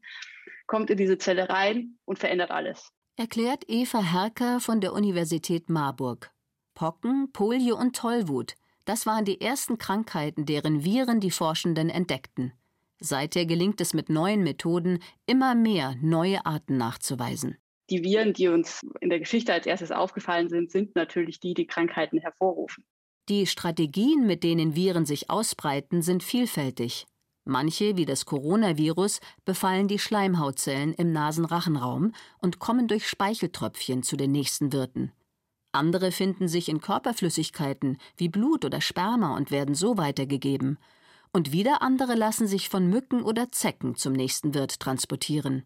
kommt 0.68 0.90
in 0.90 0.98
diese 0.98 1.18
Zelle 1.18 1.50
rein 1.50 1.98
und 2.06 2.20
verändert 2.20 2.52
alles. 2.52 2.92
Erklärt 3.16 3.66
Eva 3.68 4.02
Herker 4.02 4.60
von 4.60 4.82
der 4.82 4.94
Universität 4.94 5.70
Marburg. 5.70 6.32
Pocken, 6.74 7.32
Polio 7.32 7.78
und 7.78 7.96
Tollwut. 7.96 8.56
Das 8.86 9.06
waren 9.06 9.26
die 9.26 9.42
ersten 9.42 9.78
Krankheiten, 9.78 10.46
deren 10.46 10.84
Viren 10.84 11.20
die 11.20 11.32
Forschenden 11.32 11.90
entdeckten. 11.90 12.54
Seither 13.00 13.46
gelingt 13.46 13.82
es 13.82 13.94
mit 13.94 14.10
neuen 14.10 14.44
Methoden, 14.44 15.00
immer 15.26 15.56
mehr 15.56 15.96
neue 16.02 16.46
Arten 16.46 16.78
nachzuweisen. 16.78 17.58
Die 17.90 18.04
Viren, 18.04 18.34
die 18.34 18.48
uns 18.48 18.82
in 19.02 19.10
der 19.10 19.20
Geschichte 19.20 19.54
als 19.54 19.66
erstes 19.66 19.92
aufgefallen 19.92 20.50
sind, 20.50 20.72
sind 20.72 20.96
natürlich 20.96 21.40
die, 21.40 21.54
die 21.54 21.68
Krankheiten 21.68 22.20
hervorrufen. 22.20 22.86
Die 23.28 23.46
Strategien, 23.48 24.26
mit 24.26 24.44
denen 24.44 24.76
Viren 24.76 25.06
sich 25.06 25.30
ausbreiten, 25.30 26.02
sind 26.02 26.24
vielfältig. 26.24 27.06
Manche, 27.44 27.98
wie 27.98 28.06
das 28.06 28.26
Coronavirus, 28.26 29.20
befallen 29.46 29.88
die 29.88 30.00
Schleimhautzellen 30.00 30.94
im 30.94 31.12
Nasenrachenraum 31.12 32.14
und 32.40 32.60
kommen 32.60 32.88
durch 32.88 33.08
Speicheltröpfchen 33.08 34.04
zu 34.04 34.16
den 34.16 34.32
nächsten 34.32 34.74
Wirten. 34.74 35.12
Andere 35.72 36.12
finden 36.12 36.48
sich 36.48 36.70
in 36.70 36.82
Körperflüssigkeiten 36.82 37.98
wie 38.18 38.30
Blut 38.30 38.66
oder 38.66 38.82
Sperma 38.82 39.36
und 39.36 39.52
werden 39.52 39.74
so 39.74 39.98
weitergegeben 39.98 40.78
und 41.34 41.52
wieder 41.52 41.82
andere 41.82 42.16
lassen 42.16 42.48
sich 42.48 42.70
von 42.70 42.88
Mücken 42.90 43.24
oder 43.24 43.52
Zecken 43.52 43.96
zum 43.96 44.14
nächsten 44.14 44.54
Wirt 44.54 44.80
transportieren. 44.80 45.64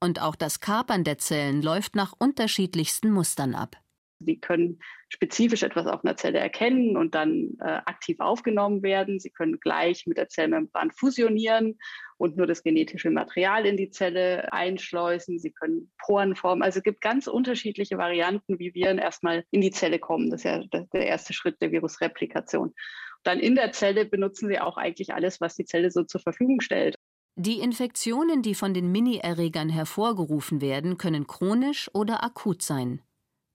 Und 0.00 0.20
auch 0.20 0.34
das 0.34 0.60
Kapern 0.60 1.04
der 1.04 1.18
Zellen 1.18 1.62
läuft 1.62 1.94
nach 1.94 2.14
unterschiedlichsten 2.18 3.10
Mustern 3.10 3.54
ab. 3.54 3.76
Sie 4.20 4.38
können 4.38 4.80
spezifisch 5.08 5.62
etwas 5.62 5.86
auf 5.86 6.04
einer 6.04 6.16
Zelle 6.16 6.38
erkennen 6.38 6.96
und 6.96 7.14
dann 7.14 7.56
äh, 7.60 7.80
aktiv 7.86 8.20
aufgenommen 8.20 8.82
werden. 8.82 9.20
Sie 9.20 9.30
können 9.30 9.60
gleich 9.60 10.06
mit 10.06 10.18
der 10.18 10.28
Zellmembran 10.28 10.90
fusionieren 10.90 11.78
und 12.16 12.36
nur 12.36 12.46
das 12.46 12.62
genetische 12.62 13.10
Material 13.10 13.64
in 13.64 13.76
die 13.76 13.90
Zelle 13.90 14.52
einschleusen. 14.52 15.38
Sie 15.38 15.52
können 15.52 15.92
Poren 16.04 16.34
formen. 16.34 16.62
Also 16.62 16.78
es 16.78 16.84
gibt 16.84 17.00
ganz 17.00 17.26
unterschiedliche 17.26 17.96
Varianten, 17.96 18.58
wie 18.58 18.74
Viren 18.74 18.98
erstmal 18.98 19.44
in 19.50 19.60
die 19.60 19.70
Zelle 19.70 19.98
kommen. 19.98 20.30
Das 20.30 20.40
ist 20.40 20.44
ja 20.44 20.62
der 20.92 21.06
erste 21.06 21.32
Schritt 21.32 21.60
der 21.62 21.70
Virusreplikation. 21.70 22.74
Dann 23.22 23.40
in 23.40 23.54
der 23.54 23.72
Zelle 23.72 24.04
benutzen 24.04 24.48
sie 24.48 24.58
auch 24.58 24.76
eigentlich 24.76 25.14
alles, 25.14 25.40
was 25.40 25.54
die 25.54 25.64
Zelle 25.64 25.90
so 25.90 26.04
zur 26.04 26.20
Verfügung 26.20 26.60
stellt. 26.60 26.94
Die 27.40 27.60
Infektionen, 27.60 28.42
die 28.42 28.56
von 28.56 28.74
den 28.74 28.90
Mini-Erregern 28.90 29.68
hervorgerufen 29.68 30.60
werden, 30.60 30.98
können 30.98 31.28
chronisch 31.28 31.88
oder 31.94 32.24
akut 32.24 32.62
sein. 32.62 33.00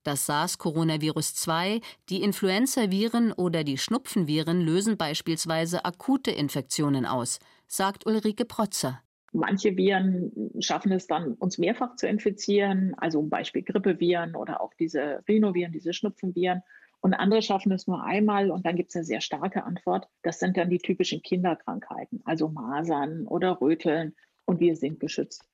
Das 0.03 0.25
SARS-Coronavirus 0.25 1.33
2, 1.35 1.79
die 2.09 2.23
Influenza-Viren 2.23 3.31
oder 3.31 3.63
die 3.63 3.77
Schnupfenviren 3.77 4.59
lösen 4.59 4.97
beispielsweise 4.97 5.85
akute 5.85 6.29
Infektionen 6.29 7.05
aus, 7.05 7.39
sagt 7.67 8.05
Ulrike 8.05 8.43
Protzer. 8.43 9.01
Manche 9.31 9.77
Viren 9.77 10.51
schaffen 10.59 10.91
es 10.91 11.07
dann, 11.07 11.33
uns 11.35 11.57
mehrfach 11.57 11.95
zu 11.95 12.07
infizieren, 12.07 12.93
also 12.97 13.19
zum 13.19 13.29
Beispiel 13.29 13.63
Grippeviren 13.63 14.35
oder 14.35 14.59
auch 14.59 14.73
diese 14.73 15.23
Rhinoviren, 15.27 15.71
diese 15.71 15.93
Schnupfenviren. 15.93 16.61
Und 16.99 17.13
andere 17.13 17.41
schaffen 17.41 17.71
es 17.71 17.87
nur 17.87 18.03
einmal 18.03 18.51
und 18.51 18.65
dann 18.65 18.75
gibt 18.75 18.89
es 18.89 18.95
eine 18.97 19.05
sehr 19.05 19.21
starke 19.21 19.63
Antwort. 19.63 20.07
Das 20.21 20.39
sind 20.39 20.57
dann 20.57 20.69
die 20.69 20.79
typischen 20.79 21.21
Kinderkrankheiten, 21.21 22.21
also 22.25 22.49
Masern 22.49 23.25
oder 23.25 23.61
Röteln. 23.61 24.15
Und 24.45 24.59
wir 24.59 24.75
sind 24.75 24.99
geschützt. 24.99 25.45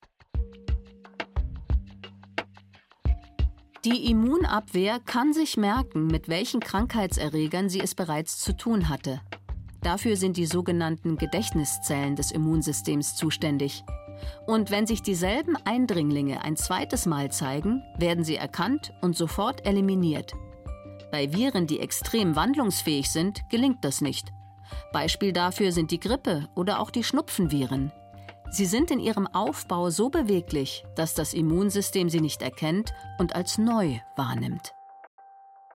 Die 3.86 4.12
Immunabwehr 4.12 5.00
kann 5.00 5.32
sich 5.32 5.56
merken, 5.56 6.08
mit 6.08 6.28
welchen 6.28 6.60
Krankheitserregern 6.60 7.70
sie 7.70 7.80
es 7.80 7.96
bereits 7.96 8.38
zu 8.40 8.52
tun 8.52 8.90
hatte. 8.90 9.22
Dafür 9.82 10.18
sind 10.18 10.36
die 10.36 10.46
sogenannten 10.46 11.16
Gedächtniszellen 11.16 12.18
des 12.18 12.32
Immunsystems 12.32 13.16
zuständig. 13.16 13.86
Und 14.46 14.70
wenn 14.70 14.86
sich 14.86 15.02
dieselben 15.02 15.56
Eindringlinge 15.64 16.44
ein 16.44 16.58
zweites 16.58 17.06
Mal 17.06 17.32
zeigen, 17.32 17.82
werden 17.98 18.26
sie 18.26 18.36
erkannt 18.36 18.92
und 19.02 19.16
sofort 19.16 19.66
eliminiert. 19.66 20.34
Bei 21.10 21.32
Viren, 21.32 21.66
die 21.66 21.80
extrem 21.80 22.36
wandlungsfähig 22.36 23.10
sind, 23.10 23.50
gelingt 23.50 23.86
das 23.86 24.02
nicht. 24.02 24.34
Beispiel 24.92 25.32
dafür 25.32 25.72
sind 25.72 25.92
die 25.92 26.02
Grippe 26.02 26.50
oder 26.54 26.82
auch 26.82 26.92
die 26.92 27.06
Schnupfenviren. 27.06 27.94
Sie 28.52 28.66
sind 28.66 28.90
in 28.90 29.00
ihrem 29.00 29.28
Aufbau 29.28 29.92
so 29.92 30.10
beweglich, 30.10 30.84
dass 30.96 31.14
das 31.14 31.36
Immunsystem 31.36 32.10
sie 32.10 32.20
nicht 32.20 32.42
erkennt 32.42 32.94
und 33.20 33.36
als 33.36 33.60
neu 33.60 34.00
wahrnimmt. 34.16 34.74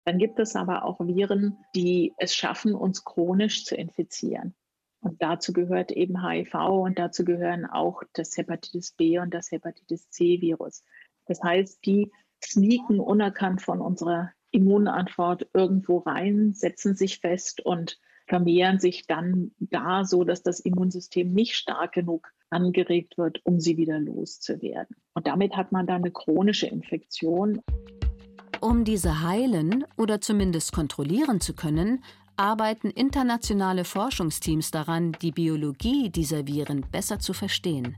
Dann 0.04 0.18
gibt 0.18 0.40
es 0.40 0.56
aber 0.56 0.84
auch 0.84 0.98
Viren, 0.98 1.56
die 1.76 2.12
es 2.18 2.34
schaffen, 2.34 2.74
uns 2.74 3.04
chronisch 3.04 3.64
zu 3.64 3.76
infizieren. 3.76 4.54
Und 5.00 5.22
dazu 5.22 5.52
gehört 5.52 5.92
eben 5.92 6.26
HIV 6.26 6.54
und 6.54 6.98
dazu 6.98 7.24
gehören 7.24 7.64
auch 7.64 8.02
das 8.12 8.36
Hepatitis 8.36 8.92
B 8.92 9.18
und 9.18 9.32
das 9.32 9.52
Hepatitis 9.52 10.10
C-Virus. 10.10 10.82
Das 11.26 11.42
heißt, 11.42 11.86
die 11.86 12.10
sneaken 12.44 12.98
unerkannt 12.98 13.62
von 13.62 13.80
unserer 13.80 14.32
Immunantwort 14.50 15.48
irgendwo 15.54 15.98
rein, 15.98 16.54
setzen 16.54 16.96
sich 16.96 17.20
fest 17.20 17.60
und 17.60 17.98
vermehren 18.26 18.78
sich 18.78 19.06
dann 19.06 19.52
da 19.58 20.04
so, 20.04 20.24
dass 20.24 20.42
das 20.42 20.60
Immunsystem 20.60 21.32
nicht 21.32 21.54
stark 21.54 21.92
genug 21.92 22.32
angeregt 22.50 23.18
wird, 23.18 23.40
um 23.44 23.60
sie 23.60 23.76
wieder 23.76 23.98
loszuwerden. 23.98 24.96
Und 25.14 25.26
damit 25.26 25.56
hat 25.56 25.72
man 25.72 25.86
dann 25.86 26.02
eine 26.02 26.10
chronische 26.10 26.66
Infektion. 26.66 27.60
Um 28.60 28.84
diese 28.84 29.22
heilen 29.22 29.84
oder 29.96 30.20
zumindest 30.20 30.72
kontrollieren 30.72 31.40
zu 31.40 31.54
können, 31.54 32.02
arbeiten 32.36 32.90
internationale 32.90 33.84
Forschungsteams 33.84 34.70
daran, 34.70 35.12
die 35.20 35.32
Biologie 35.32 36.10
dieser 36.10 36.46
Viren 36.46 36.84
besser 36.90 37.18
zu 37.18 37.32
verstehen. 37.32 37.96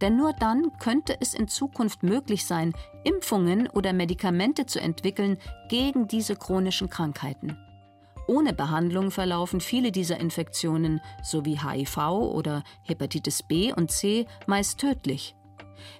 Denn 0.00 0.16
nur 0.16 0.32
dann 0.32 0.72
könnte 0.78 1.16
es 1.20 1.34
in 1.34 1.48
Zukunft 1.48 2.02
möglich 2.02 2.44
sein, 2.44 2.74
Impfungen 3.04 3.68
oder 3.68 3.92
Medikamente 3.92 4.66
zu 4.66 4.80
entwickeln 4.80 5.38
gegen 5.68 6.06
diese 6.06 6.36
chronischen 6.36 6.90
Krankheiten. 6.90 7.56
Ohne 8.28 8.52
Behandlung 8.52 9.10
verlaufen 9.10 9.60
viele 9.60 9.92
dieser 9.92 10.18
Infektionen 10.18 11.00
sowie 11.22 11.58
HIV 11.58 11.98
oder 12.08 12.64
Hepatitis 12.82 13.42
B 13.42 13.72
und 13.72 13.90
C 13.90 14.26
meist 14.46 14.80
tödlich. 14.80 15.36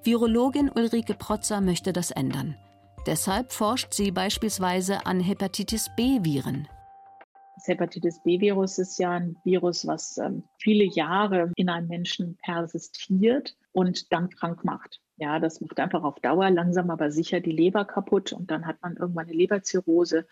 Virologin 0.03 0.71
Ulrike 0.71 1.15
Protzer 1.15 1.61
möchte 1.61 1.93
das 1.93 2.11
ändern. 2.11 2.57
Deshalb 3.07 3.53
forscht 3.53 3.95
sie 3.95 4.11
beispielsweise 4.11 5.07
an 5.07 5.21
Hepatitis 5.21 5.89
B-Viren. 5.97 6.67
Das 7.55 7.69
Hepatitis 7.69 8.21
B-Virus 8.23 8.79
ist 8.79 8.99
ja 8.99 9.13
ein 9.13 9.37
Virus, 9.45 9.87
was 9.87 10.19
ähm, 10.19 10.43
viele 10.59 10.85
Jahre 10.85 11.53
in 11.55 11.69
einem 11.69 11.87
Menschen 11.87 12.37
persistiert 12.43 13.57
und 13.73 14.13
dann 14.13 14.29
krank 14.31 14.65
macht. 14.65 15.01
Ja, 15.19 15.39
das 15.39 15.61
macht 15.61 15.79
einfach 15.79 16.03
auf 16.03 16.21
Dauer 16.21 16.51
langsam 16.51 16.91
aber 16.91 17.11
sicher 17.11 17.41
die 17.41 17.53
Leber 17.53 17.85
kaputt 17.85 18.33
und 18.33 18.51
dann 18.51 18.67
hat 18.67 18.83
man 18.83 18.97
irgendwann 18.97 19.27
eine 19.27 19.37
Leberzirrhose 19.37 20.27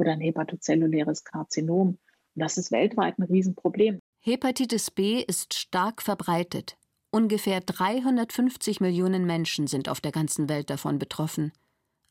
oder 0.00 0.12
ein 0.12 0.20
hepatozelluläres 0.20 1.24
Karzinom. 1.24 1.88
Und 1.88 1.98
das 2.34 2.58
ist 2.58 2.72
weltweit 2.72 3.18
ein 3.18 3.24
Riesenproblem. 3.24 4.00
Hepatitis 4.20 4.90
B 4.90 5.22
ist 5.22 5.54
stark 5.54 6.02
verbreitet. 6.02 6.76
Ungefähr 7.10 7.60
350 7.60 8.80
Millionen 8.80 9.26
Menschen 9.26 9.66
sind 9.66 9.88
auf 9.88 10.00
der 10.00 10.12
ganzen 10.12 10.48
Welt 10.48 10.70
davon 10.70 10.98
betroffen. 10.98 11.52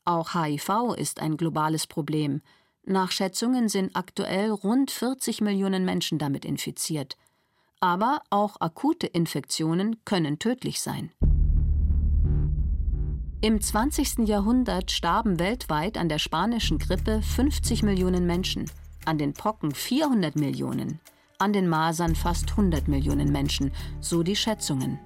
Auch 0.04 0.34
HIV 0.34 0.94
ist 0.96 1.20
ein 1.20 1.36
globales 1.36 1.86
Problem. 1.86 2.42
Nach 2.84 3.10
Schätzungen 3.10 3.68
sind 3.68 3.96
aktuell 3.96 4.50
rund 4.50 4.90
40 4.90 5.40
Millionen 5.40 5.84
Menschen 5.84 6.18
damit 6.18 6.44
infiziert. 6.44 7.16
Aber 7.80 8.22
auch 8.30 8.60
akute 8.60 9.06
Infektionen 9.06 10.04
können 10.04 10.38
tödlich 10.38 10.80
sein. 10.80 11.12
Im 13.42 13.58
20. 13.58 14.28
Jahrhundert 14.28 14.90
starben 14.90 15.38
weltweit 15.38 15.96
an 15.96 16.10
der 16.10 16.18
spanischen 16.18 16.76
Grippe 16.76 17.22
50 17.22 17.82
Millionen 17.82 18.26
Menschen, 18.26 18.70
an 19.06 19.16
den 19.16 19.32
Pocken 19.32 19.72
400 19.72 20.36
Millionen, 20.36 21.00
an 21.38 21.54
den 21.54 21.66
Masern 21.66 22.14
fast 22.14 22.50
100 22.50 22.86
Millionen 22.86 23.32
Menschen, 23.32 23.72
so 23.98 24.22
die 24.22 24.36
Schätzungen. 24.36 24.98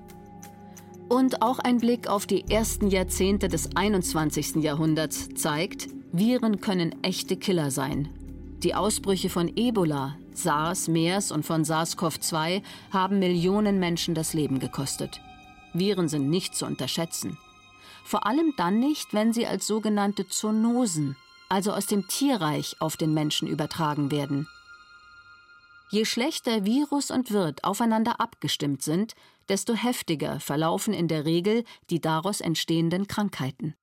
Und 1.08 1.42
auch 1.42 1.60
ein 1.60 1.78
Blick 1.78 2.08
auf 2.08 2.26
die 2.26 2.50
ersten 2.50 2.88
Jahrzehnte 2.88 3.46
des 3.46 3.76
21. 3.76 4.56
Jahrhunderts 4.56 5.28
zeigt, 5.36 5.86
Viren 6.10 6.60
können 6.60 7.04
echte 7.04 7.36
Killer 7.36 7.70
sein. 7.70 8.08
Die 8.64 8.74
Ausbrüche 8.74 9.30
von 9.30 9.48
Ebola, 9.54 10.16
SARS, 10.32 10.88
MERS 10.88 11.30
und 11.30 11.46
von 11.46 11.62
SARS-CoV-2 11.62 12.62
haben 12.90 13.20
Millionen 13.20 13.78
Menschen 13.78 14.16
das 14.16 14.34
Leben 14.34 14.58
gekostet. 14.58 15.20
Viren 15.72 16.08
sind 16.08 16.30
nicht 16.30 16.56
zu 16.56 16.66
unterschätzen. 16.66 17.38
Vor 18.04 18.26
allem 18.26 18.52
dann 18.56 18.78
nicht, 18.78 19.14
wenn 19.14 19.32
sie 19.32 19.46
als 19.46 19.66
sogenannte 19.66 20.28
Zoonosen, 20.28 21.16
also 21.48 21.72
aus 21.72 21.86
dem 21.86 22.06
Tierreich, 22.06 22.76
auf 22.80 22.96
den 22.96 23.14
Menschen 23.14 23.48
übertragen 23.48 24.10
werden. 24.10 24.46
Je 25.90 26.04
schlechter 26.04 26.64
Virus 26.64 27.10
und 27.10 27.30
Wirt 27.30 27.64
aufeinander 27.64 28.20
abgestimmt 28.20 28.82
sind, 28.82 29.14
desto 29.48 29.74
heftiger 29.74 30.40
verlaufen 30.40 30.92
in 30.94 31.08
der 31.08 31.24
Regel 31.24 31.64
die 31.90 32.00
daraus 32.00 32.40
entstehenden 32.40 33.06
Krankheiten. 33.06 33.74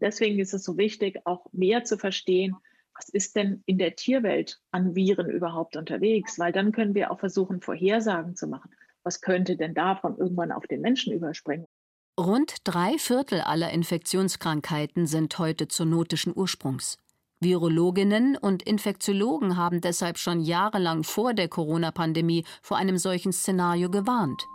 Deswegen 0.00 0.38
ist 0.38 0.54
es 0.54 0.64
so 0.64 0.78
wichtig, 0.78 1.20
auch 1.24 1.46
mehr 1.52 1.84
zu 1.84 1.98
verstehen, 1.98 2.56
was 2.94 3.08
ist 3.08 3.36
denn 3.36 3.62
in 3.66 3.78
der 3.78 3.96
Tierwelt 3.96 4.60
an 4.70 4.94
Viren 4.94 5.30
überhaupt 5.30 5.76
unterwegs, 5.76 6.38
weil 6.38 6.52
dann 6.52 6.72
können 6.72 6.94
wir 6.94 7.10
auch 7.10 7.20
versuchen, 7.20 7.60
Vorhersagen 7.60 8.36
zu 8.36 8.46
machen. 8.46 8.70
Was 9.02 9.20
könnte 9.20 9.56
denn 9.56 9.74
davon 9.74 10.18
irgendwann 10.18 10.52
auf 10.52 10.66
den 10.66 10.80
Menschen 10.80 11.12
überspringen? 11.12 11.66
Rund 12.20 12.56
drei 12.64 12.98
Viertel 12.98 13.40
aller 13.40 13.70
Infektionskrankheiten 13.70 15.06
sind 15.06 15.38
heute 15.38 15.68
zoonotischen 15.68 16.36
Ursprungs. 16.36 16.98
Virologinnen 17.40 18.36
und 18.36 18.62
Infektiologen 18.62 19.56
haben 19.56 19.80
deshalb 19.80 20.18
schon 20.18 20.42
jahrelang 20.42 21.02
vor 21.02 21.32
der 21.32 21.48
Corona-Pandemie 21.48 22.44
vor 22.60 22.76
einem 22.76 22.98
solchen 22.98 23.32
Szenario 23.32 23.88
gewarnt. 23.88 24.46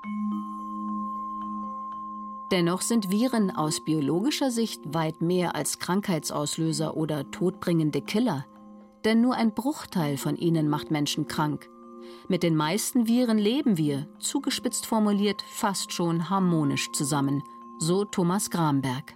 Dennoch 2.51 2.81
sind 2.81 3.09
Viren 3.09 3.49
aus 3.49 3.83
biologischer 3.83 4.51
Sicht 4.51 4.81
weit 4.93 5.21
mehr 5.21 5.55
als 5.55 5.79
Krankheitsauslöser 5.79 6.95
oder 6.95 7.31
todbringende 7.31 8.01
Killer. 8.01 8.45
Denn 9.05 9.21
nur 9.21 9.33
ein 9.33 9.55
Bruchteil 9.55 10.17
von 10.17 10.35
ihnen 10.35 10.69
macht 10.69 10.91
Menschen 10.91 11.27
krank. 11.27 11.67
Mit 12.27 12.43
den 12.43 12.55
meisten 12.55 13.07
Viren 13.07 13.39
leben 13.39 13.79
wir, 13.79 14.07
zugespitzt 14.19 14.85
formuliert, 14.85 15.41
fast 15.49 15.91
schon 15.91 16.29
harmonisch 16.29 16.91
zusammen, 16.91 17.41
so 17.79 18.05
Thomas 18.05 18.49
Gramberg. 18.49 19.13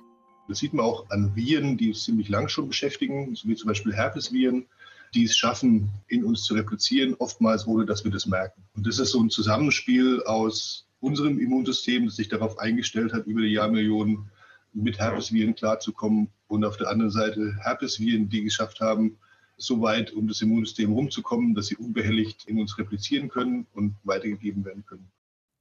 Das 0.48 0.60
sieht 0.60 0.74
man 0.74 0.86
auch 0.86 1.10
an 1.10 1.36
Viren, 1.36 1.78
die 1.78 1.90
uns 1.90 2.04
ziemlich 2.04 2.30
lang 2.30 2.50
schon 2.50 2.68
beschäftigen, 2.68 3.38
wie 3.44 3.56
zum 3.56 3.68
Beispiel 3.68 3.94
Herpesviren, 3.94 4.66
die 5.14 5.24
es 5.24 5.38
schaffen, 5.38 5.90
in 6.08 6.24
uns 6.24 6.44
zu 6.44 6.56
replizieren, 6.56 7.16
oftmals 7.20 7.68
ohne 7.68 7.86
dass 7.86 8.04
wir 8.04 8.12
das 8.12 8.26
merken. 8.26 8.64
Und 8.76 8.86
das 8.86 9.00
ist 9.00 9.12
so 9.12 9.22
ein 9.22 9.30
Zusammenspiel 9.30 10.24
aus 10.24 10.86
unserem 11.00 11.40
Immunsystem, 11.40 12.06
das 12.06 12.16
sich 12.16 12.28
darauf 12.28 12.60
eingestellt 12.60 13.14
hat, 13.14 13.26
über 13.26 13.42
die 13.42 13.54
Jahrmillionen 13.54 14.30
mit 14.74 15.00
Herpesviren 15.00 15.56
klarzukommen 15.56 16.30
und 16.48 16.66
auf 16.66 16.78
der 16.78 16.90
anderen 16.90 17.12
Seite 17.12 17.56
Herpesviren, 17.62 18.30
die 18.30 18.44
geschafft 18.44 18.82
haben, 18.82 19.18
so 19.58 19.82
weit 19.82 20.14
um 20.14 20.28
das 20.28 20.42
Immunsystem 20.42 20.92
rumzukommen, 20.92 21.54
dass 21.54 21.68
sie 21.68 21.76
unbehelligt 21.76 22.46
in 22.46 22.60
uns 22.60 22.78
replizieren 22.78 23.30
können 23.30 23.68
und 23.74 23.96
weitergegeben 24.04 24.64
werden 24.66 24.86
können. 24.86 25.10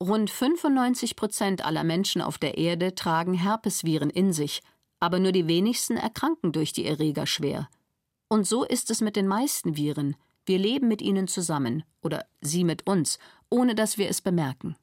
Rund 0.00 0.30
95 0.30 1.16
Prozent 1.16 1.64
aller 1.64 1.82
Menschen 1.82 2.22
auf 2.22 2.38
der 2.38 2.56
Erde 2.56 2.94
tragen 2.94 3.34
Herpesviren 3.34 4.10
in 4.10 4.32
sich, 4.32 4.62
aber 5.00 5.18
nur 5.18 5.32
die 5.32 5.48
wenigsten 5.48 5.96
erkranken 5.96 6.52
durch 6.52 6.72
die 6.72 6.86
Erreger 6.86 7.26
schwer. 7.26 7.68
Und 8.28 8.46
so 8.46 8.64
ist 8.64 8.90
es 8.90 9.00
mit 9.00 9.16
den 9.16 9.26
meisten 9.26 9.76
Viren. 9.76 10.14
Wir 10.46 10.58
leben 10.58 10.86
mit 10.86 11.02
ihnen 11.02 11.26
zusammen 11.26 11.82
oder 12.00 12.26
sie 12.40 12.62
mit 12.62 12.86
uns, 12.86 13.18
ohne 13.50 13.74
dass 13.74 13.98
wir 13.98 14.08
es 14.08 14.20
bemerken. 14.20 14.76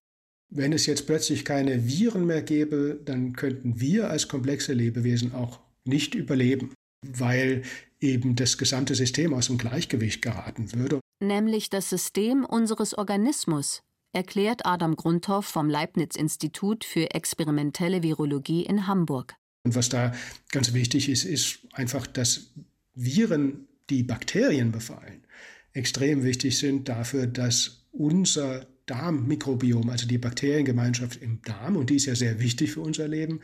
Wenn 0.50 0.74
es 0.74 0.86
jetzt 0.86 1.08
plötzlich 1.08 1.46
keine 1.46 1.88
Viren 1.88 2.26
mehr 2.26 2.42
gäbe, 2.42 3.00
dann 3.04 3.34
könnten 3.34 3.80
wir 3.80 4.10
als 4.10 4.28
komplexe 4.28 4.74
Lebewesen 4.74 5.34
auch 5.34 5.60
nicht 5.86 6.14
überleben, 6.14 6.74
weil 7.06 7.64
eben 8.02 8.36
das 8.36 8.58
gesamte 8.58 8.96
System 8.96 9.34
aus 9.34 9.48
dem 9.48 9.58
Gleichgewicht 9.58 10.22
geraten 10.22 10.74
würde. 10.74 11.00
Nämlich 11.24 11.70
das 11.70 11.90
System 11.90 12.44
unseres 12.44 12.98
Organismus, 12.98 13.82
erklärt 14.16 14.66
Adam 14.66 14.96
Grundhoff 14.96 15.46
vom 15.46 15.70
Leibniz-Institut 15.70 16.86
für 16.86 17.12
experimentelle 17.12 18.02
Virologie 18.02 18.66
in 18.66 18.88
Hamburg. 18.88 19.36
Und 19.64 19.76
was 19.76 19.90
da 19.90 20.14
ganz 20.52 20.74
wichtig 20.74 21.10
ist, 21.10 21.26
ist 21.26 21.60
einfach, 21.74 22.08
dass 22.08 22.52
Viren, 22.94 23.68
die 23.90 24.04
Bakterien 24.04 24.72
befallen, 24.72 25.26
extrem 25.74 26.24
wichtig 26.24 26.58
sind 26.58 26.88
dafür, 26.88 27.28
dass 27.28 27.86
unser 27.92 28.66
Darmmikrobiom, 28.86 29.90
also 29.90 30.08
die 30.08 30.18
Bakteriengemeinschaft 30.18 31.22
im 31.22 31.42
Darm, 31.42 31.76
und 31.76 31.90
die 31.90 31.96
ist 31.96 32.06
ja 32.06 32.16
sehr 32.16 32.40
wichtig 32.40 32.72
für 32.72 32.82
unser 32.82 33.08
Leben, 33.08 33.42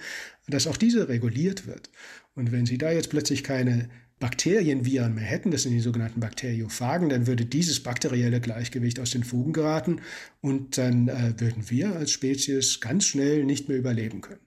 dass 0.48 0.68
auch 0.68 0.78
diese 0.78 1.10
reguliert 1.10 1.68
wird. 1.68 1.90
Und 2.36 2.52
wenn 2.52 2.66
Sie 2.66 2.78
da 2.78 2.92
jetzt 2.92 3.10
plötzlich 3.10 3.44
keine 3.44 3.90
Bakterienviren 4.22 5.16
mehr 5.16 5.26
hätten, 5.26 5.52
das 5.52 5.64
sind 5.64 5.74
die 5.74 5.82
sogenannten 5.82 6.22
Bakteriophagen, 6.22 7.10
dann 7.10 7.28
würde 7.28 7.46
dieses 7.46 7.84
bakterielle 7.84 8.40
Gleichgewicht 8.40 9.00
aus 9.02 9.12
den 9.12 9.26
Fugen 9.26 9.52
geraten 9.52 10.00
und 10.40 10.78
dann 10.78 11.10
äh, 11.10 11.34
würden 11.38 11.70
wir 11.70 11.98
als 11.98 12.12
Spezies 12.12 12.80
ganz 12.80 13.04
schnell 13.04 13.44
nicht 13.44 13.68
mehr 13.68 13.78
überleben 13.78 14.22
können. 14.22 14.40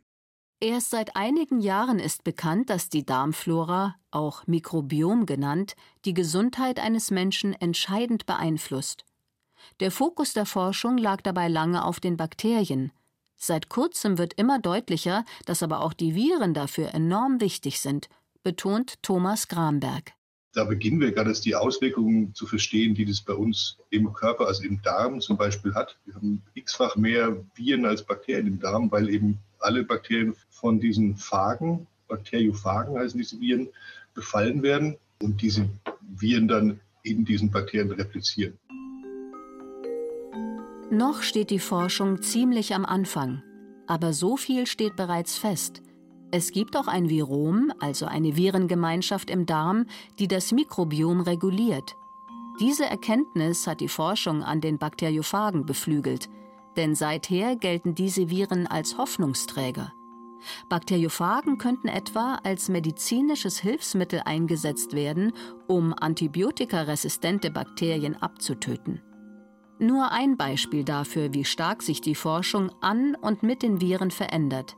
Erst 0.60 0.90
seit 0.90 1.16
einigen 1.16 1.60
Jahren 1.60 1.98
ist 1.98 2.24
bekannt, 2.24 2.70
dass 2.70 2.88
die 2.88 3.04
Darmflora, 3.04 3.96
auch 4.10 4.46
Mikrobiom 4.46 5.26
genannt, 5.26 5.74
die 6.06 6.14
Gesundheit 6.14 6.78
eines 6.78 7.10
Menschen 7.10 7.52
entscheidend 7.52 8.24
beeinflusst. 8.24 9.04
Der 9.80 9.90
Fokus 9.90 10.32
der 10.32 10.46
Forschung 10.46 10.96
lag 10.96 11.20
dabei 11.20 11.48
lange 11.48 11.84
auf 11.84 12.00
den 12.00 12.16
Bakterien. 12.16 12.92
Seit 13.37 13.68
kurzem 13.68 14.18
wird 14.18 14.34
immer 14.34 14.60
deutlicher, 14.60 15.24
dass 15.44 15.62
aber 15.62 15.80
auch 15.80 15.92
die 15.92 16.14
Viren 16.14 16.54
dafür 16.54 16.94
enorm 16.94 17.40
wichtig 17.40 17.80
sind, 17.80 18.08
betont 18.44 19.02
Thomas 19.02 19.48
Gramberg. 19.48 20.12
Da 20.52 20.62
beginnen 20.62 21.00
wir 21.00 21.11
gerade 21.11 21.33
die 21.33 21.57
Auswirkungen 21.57 22.33
zu 22.33 22.46
verstehen, 22.46 22.94
die 22.94 23.04
das 23.04 23.20
bei 23.20 23.35
uns 23.35 23.76
im 23.90 24.12
Körper, 24.12 24.46
also 24.46 24.62
im 24.62 24.80
Darm 24.83 25.20
zum 25.20 25.37
Beispiel 25.37 25.74
hat. 25.74 25.98
Wir 26.04 26.14
haben 26.14 26.42
x-fach 26.54 26.94
mehr 26.94 27.37
Viren 27.57 27.85
als 27.85 28.04
Bakterien 28.04 28.46
im 28.46 28.61
Darm, 28.61 28.92
weil 28.92 29.09
eben 29.09 29.40
alle 29.59 29.83
Bakterien 29.83 30.37
von 30.50 30.78
diesen 30.78 31.16
Phagen, 31.16 31.88
Bakteriophagen 32.07 32.96
heißen 32.96 33.18
diese 33.18 33.40
Viren, 33.40 33.68
befallen 34.14 34.62
werden 34.62 34.96
und 35.20 35.42
diese 35.42 35.68
Viren 36.02 36.46
dann 36.46 36.80
in 37.02 37.24
diesen 37.24 37.50
Bakterien 37.50 37.90
replizieren. 37.90 38.57
Noch 40.90 41.22
steht 41.22 41.50
die 41.50 41.59
Forschung 41.59 42.22
ziemlich 42.22 42.74
am 42.74 42.85
Anfang, 42.85 43.42
aber 43.88 44.12
so 44.12 44.37
viel 44.37 44.66
steht 44.66 44.94
bereits 44.94 45.37
fest. 45.37 45.83
Es 46.35 46.51
gibt 46.51 46.77
auch 46.77 46.88
ein 46.88 47.09
Virom, 47.09 47.73
also 47.79 48.07
eine 48.07 48.35
Virengemeinschaft 48.35 49.31
im 49.31 49.47
Darm, 49.47 49.87
die 50.18 50.27
das 50.27 50.51
Mikrobiom 50.51 51.20
reguliert. 51.20 51.97
Diese 52.59 52.87
Erkenntnis 52.87 53.68
hat 53.68 53.81
die 53.81 53.88
Forschung 53.88 54.42
an 54.42 54.61
den 54.61 54.79
Bakteriophagen 54.79 55.64
beflügelt– 55.64 56.29
denn 56.77 56.94
seither 56.94 57.57
gelten 57.57 57.94
diese 57.94 58.31
Viren 58.31 58.66
als 58.66 58.99
Hoffnungsträger. 58.99 59.92
Bakteriophagen 60.68 61.57
könnten 61.57 61.88
etwa 61.88 62.38
als 62.42 62.68
medizinisches 62.68 63.59
Hilfsmittel 63.59 64.23
eingesetzt 64.25 64.92
werden, 64.92 65.33
um 65.66 65.94
antibiotikaresistente 65.94 67.51
Bakterien 67.51 68.20
abzutöten. 68.20 69.01
Nur 69.79 70.12
ein 70.12 70.37
Beispiel 70.37 70.85
dafür, 70.85 71.33
wie 71.33 71.44
stark 71.44 71.83
sich 71.83 72.01
die 72.01 72.14
Forschung 72.14 72.70
an 72.81 73.16
und 73.20 73.42
mit 73.42 73.62
den 73.62 73.81
Viren 73.81 74.11
verändert. 74.11 74.77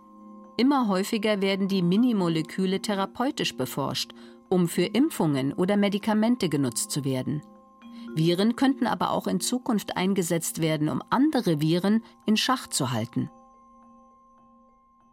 Immer 0.57 0.89
häufiger 0.89 1.43
werden 1.43 1.69
die 1.69 1.83
Minimoleküle 1.83 2.81
therapeutisch 2.81 3.57
beforscht, 3.57 4.13
um 4.49 4.69
für 4.69 4.85
Impfungen 4.85 5.53
oder 5.53 5.77
Medikamente 5.77 6.49
genutzt 6.49 6.91
zu 6.91 7.05
werden. 7.05 7.43
Viren 8.15 8.57
könnten 8.57 8.87
aber 8.87 9.11
auch 9.11 9.27
in 9.27 9.41
Zukunft 9.41 9.97
eingesetzt 9.97 10.63
werden, 10.63 10.89
um 10.89 11.03
andere 11.11 11.61
Viren 11.61 12.03
in 12.25 12.39
Schach 12.39 12.69
zu 12.69 12.93
halten. 12.93 13.31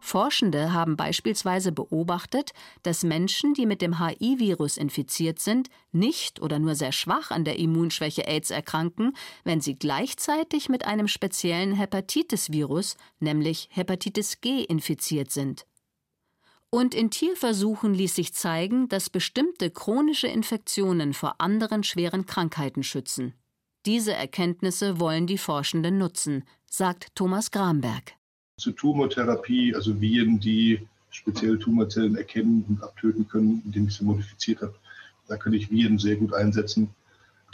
Forschende 0.04 0.74
haben 0.74 0.96
beispielsweise 0.96 1.72
beobachtet, 1.72 2.52
dass 2.82 3.04
Menschen, 3.04 3.54
die 3.54 3.64
mit 3.64 3.80
dem 3.80 3.98
HIV-Virus 3.98 4.76
infiziert 4.76 5.38
sind, 5.38 5.70
nicht 5.92 6.42
oder 6.42 6.58
nur 6.58 6.74
sehr 6.74 6.92
schwach 6.92 7.30
an 7.30 7.44
der 7.44 7.58
Immunschwäche 7.58 8.26
AIDS 8.26 8.50
erkranken, 8.50 9.16
wenn 9.44 9.62
sie 9.62 9.76
gleichzeitig 9.76 10.68
mit 10.68 10.84
einem 10.84 11.08
speziellen 11.08 11.72
Hepatitis-Virus, 11.72 12.98
nämlich 13.18 13.70
Hepatitis 13.72 14.42
G, 14.42 14.62
infiziert 14.62 15.30
sind. 15.30 15.64
Und 16.68 16.94
in 16.94 17.10
Tierversuchen 17.10 17.94
ließ 17.94 18.14
sich 18.14 18.34
zeigen, 18.34 18.88
dass 18.90 19.08
bestimmte 19.08 19.70
chronische 19.70 20.26
Infektionen 20.26 21.14
vor 21.14 21.36
anderen 21.38 21.82
schweren 21.82 22.26
Krankheiten 22.26 22.82
schützen. 22.82 23.32
Diese 23.86 24.12
Erkenntnisse 24.12 25.00
wollen 25.00 25.26
die 25.26 25.38
Forschenden 25.38 25.96
nutzen, 25.96 26.44
sagt 26.68 27.14
Thomas 27.14 27.50
Gramberg 27.50 28.12
zur 28.64 28.74
Tumortherapie, 28.74 29.74
also 29.74 30.00
Viren, 30.00 30.40
die 30.40 30.86
spezielle 31.10 31.58
Tumorzellen 31.58 32.16
erkennen 32.16 32.64
und 32.68 32.82
abtöten 32.82 33.28
können, 33.28 33.62
indem 33.66 33.88
ich 33.88 33.94
sie 33.94 34.04
modifiziert 34.04 34.62
habe. 34.62 34.74
Da 35.28 35.36
kann 35.36 35.52
ich 35.52 35.70
Viren 35.70 35.98
sehr 35.98 36.16
gut 36.16 36.32
einsetzen. 36.32 36.88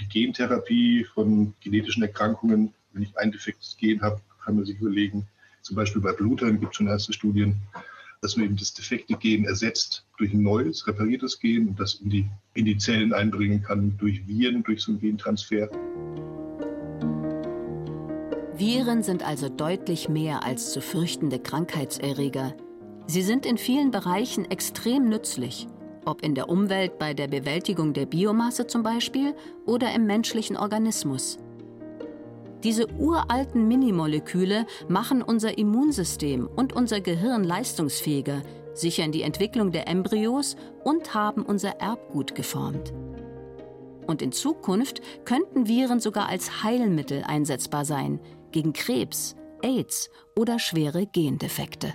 Die 0.00 0.08
Gentherapie 0.08 1.04
von 1.04 1.52
genetischen 1.60 2.02
Erkrankungen, 2.02 2.72
wenn 2.92 3.02
ich 3.02 3.18
ein 3.18 3.32
defektes 3.32 3.76
Gen 3.76 4.00
habe, 4.02 4.20
kann 4.44 4.56
man 4.56 4.64
sich 4.64 4.80
überlegen, 4.80 5.26
zum 5.62 5.76
Beispiel 5.76 6.00
bei 6.00 6.12
Blutern 6.12 6.58
gibt 6.58 6.72
es 6.72 6.76
schon 6.76 6.86
erste 6.86 7.12
Studien, 7.12 7.56
dass 8.22 8.36
man 8.36 8.46
eben 8.46 8.56
das 8.56 8.72
defekte 8.72 9.14
Gen 9.14 9.44
ersetzt 9.44 10.04
durch 10.16 10.32
ein 10.32 10.42
neues, 10.42 10.86
repariertes 10.86 11.38
Gen 11.40 11.68
und 11.68 11.80
das 11.80 11.94
in 11.94 12.10
die, 12.10 12.30
in 12.54 12.64
die 12.64 12.78
Zellen 12.78 13.12
einbringen 13.12 13.62
kann 13.62 13.96
durch 13.98 14.26
Viren, 14.26 14.62
durch 14.62 14.82
so 14.82 14.92
einen 14.92 15.00
Gentransfer. 15.00 15.68
Viren 18.60 19.02
sind 19.02 19.26
also 19.26 19.48
deutlich 19.48 20.10
mehr 20.10 20.44
als 20.44 20.70
zu 20.70 20.82
fürchtende 20.82 21.38
Krankheitserreger. 21.38 22.52
Sie 23.06 23.22
sind 23.22 23.46
in 23.46 23.56
vielen 23.56 23.90
Bereichen 23.90 24.44
extrem 24.50 25.08
nützlich, 25.08 25.66
ob 26.04 26.22
in 26.22 26.34
der 26.34 26.50
Umwelt 26.50 26.98
bei 26.98 27.14
der 27.14 27.26
Bewältigung 27.26 27.94
der 27.94 28.04
Biomasse 28.04 28.66
zum 28.66 28.82
Beispiel 28.82 29.34
oder 29.64 29.94
im 29.94 30.04
menschlichen 30.04 30.58
Organismus. 30.58 31.38
Diese 32.62 32.86
uralten 32.98 33.66
Minimoleküle 33.66 34.66
machen 34.88 35.22
unser 35.22 35.56
Immunsystem 35.56 36.46
und 36.46 36.74
unser 36.74 37.00
Gehirn 37.00 37.44
leistungsfähiger, 37.44 38.42
sichern 38.74 39.10
die 39.10 39.22
Entwicklung 39.22 39.72
der 39.72 39.88
Embryos 39.88 40.56
und 40.84 41.14
haben 41.14 41.46
unser 41.46 41.80
Erbgut 41.80 42.34
geformt. 42.34 42.92
Und 44.06 44.20
in 44.20 44.32
Zukunft 44.32 45.00
könnten 45.24 45.66
Viren 45.66 46.00
sogar 46.00 46.28
als 46.28 46.62
Heilmittel 46.62 47.22
einsetzbar 47.26 47.86
sein, 47.86 48.20
gegen 48.52 48.72
Krebs, 48.72 49.36
AIDS 49.62 50.10
oder 50.36 50.58
schwere 50.58 51.06
Gendefekte. 51.06 51.94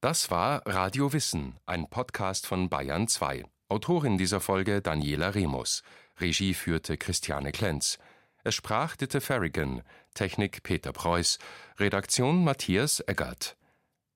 Das 0.00 0.30
war 0.30 0.60
Radio 0.66 1.14
Wissen, 1.14 1.56
ein 1.64 1.88
Podcast 1.88 2.46
von 2.46 2.68
Bayern 2.68 3.08
2. 3.08 3.44
Autorin 3.70 4.18
dieser 4.18 4.40
Folge 4.40 4.82
Daniela 4.82 5.34
Remus. 5.34 5.82
Regie 6.20 6.52
führte 6.52 6.98
Christiane 6.98 7.52
Klenz. 7.52 7.98
Es 8.42 8.54
sprach 8.54 8.96
Ditte 8.96 9.22
Ferrigan, 9.22 9.82
Technik 10.12 10.62
Peter 10.62 10.92
Preuß, 10.92 11.38
Redaktion 11.78 12.44
Matthias 12.44 13.00
Eggert. 13.06 13.56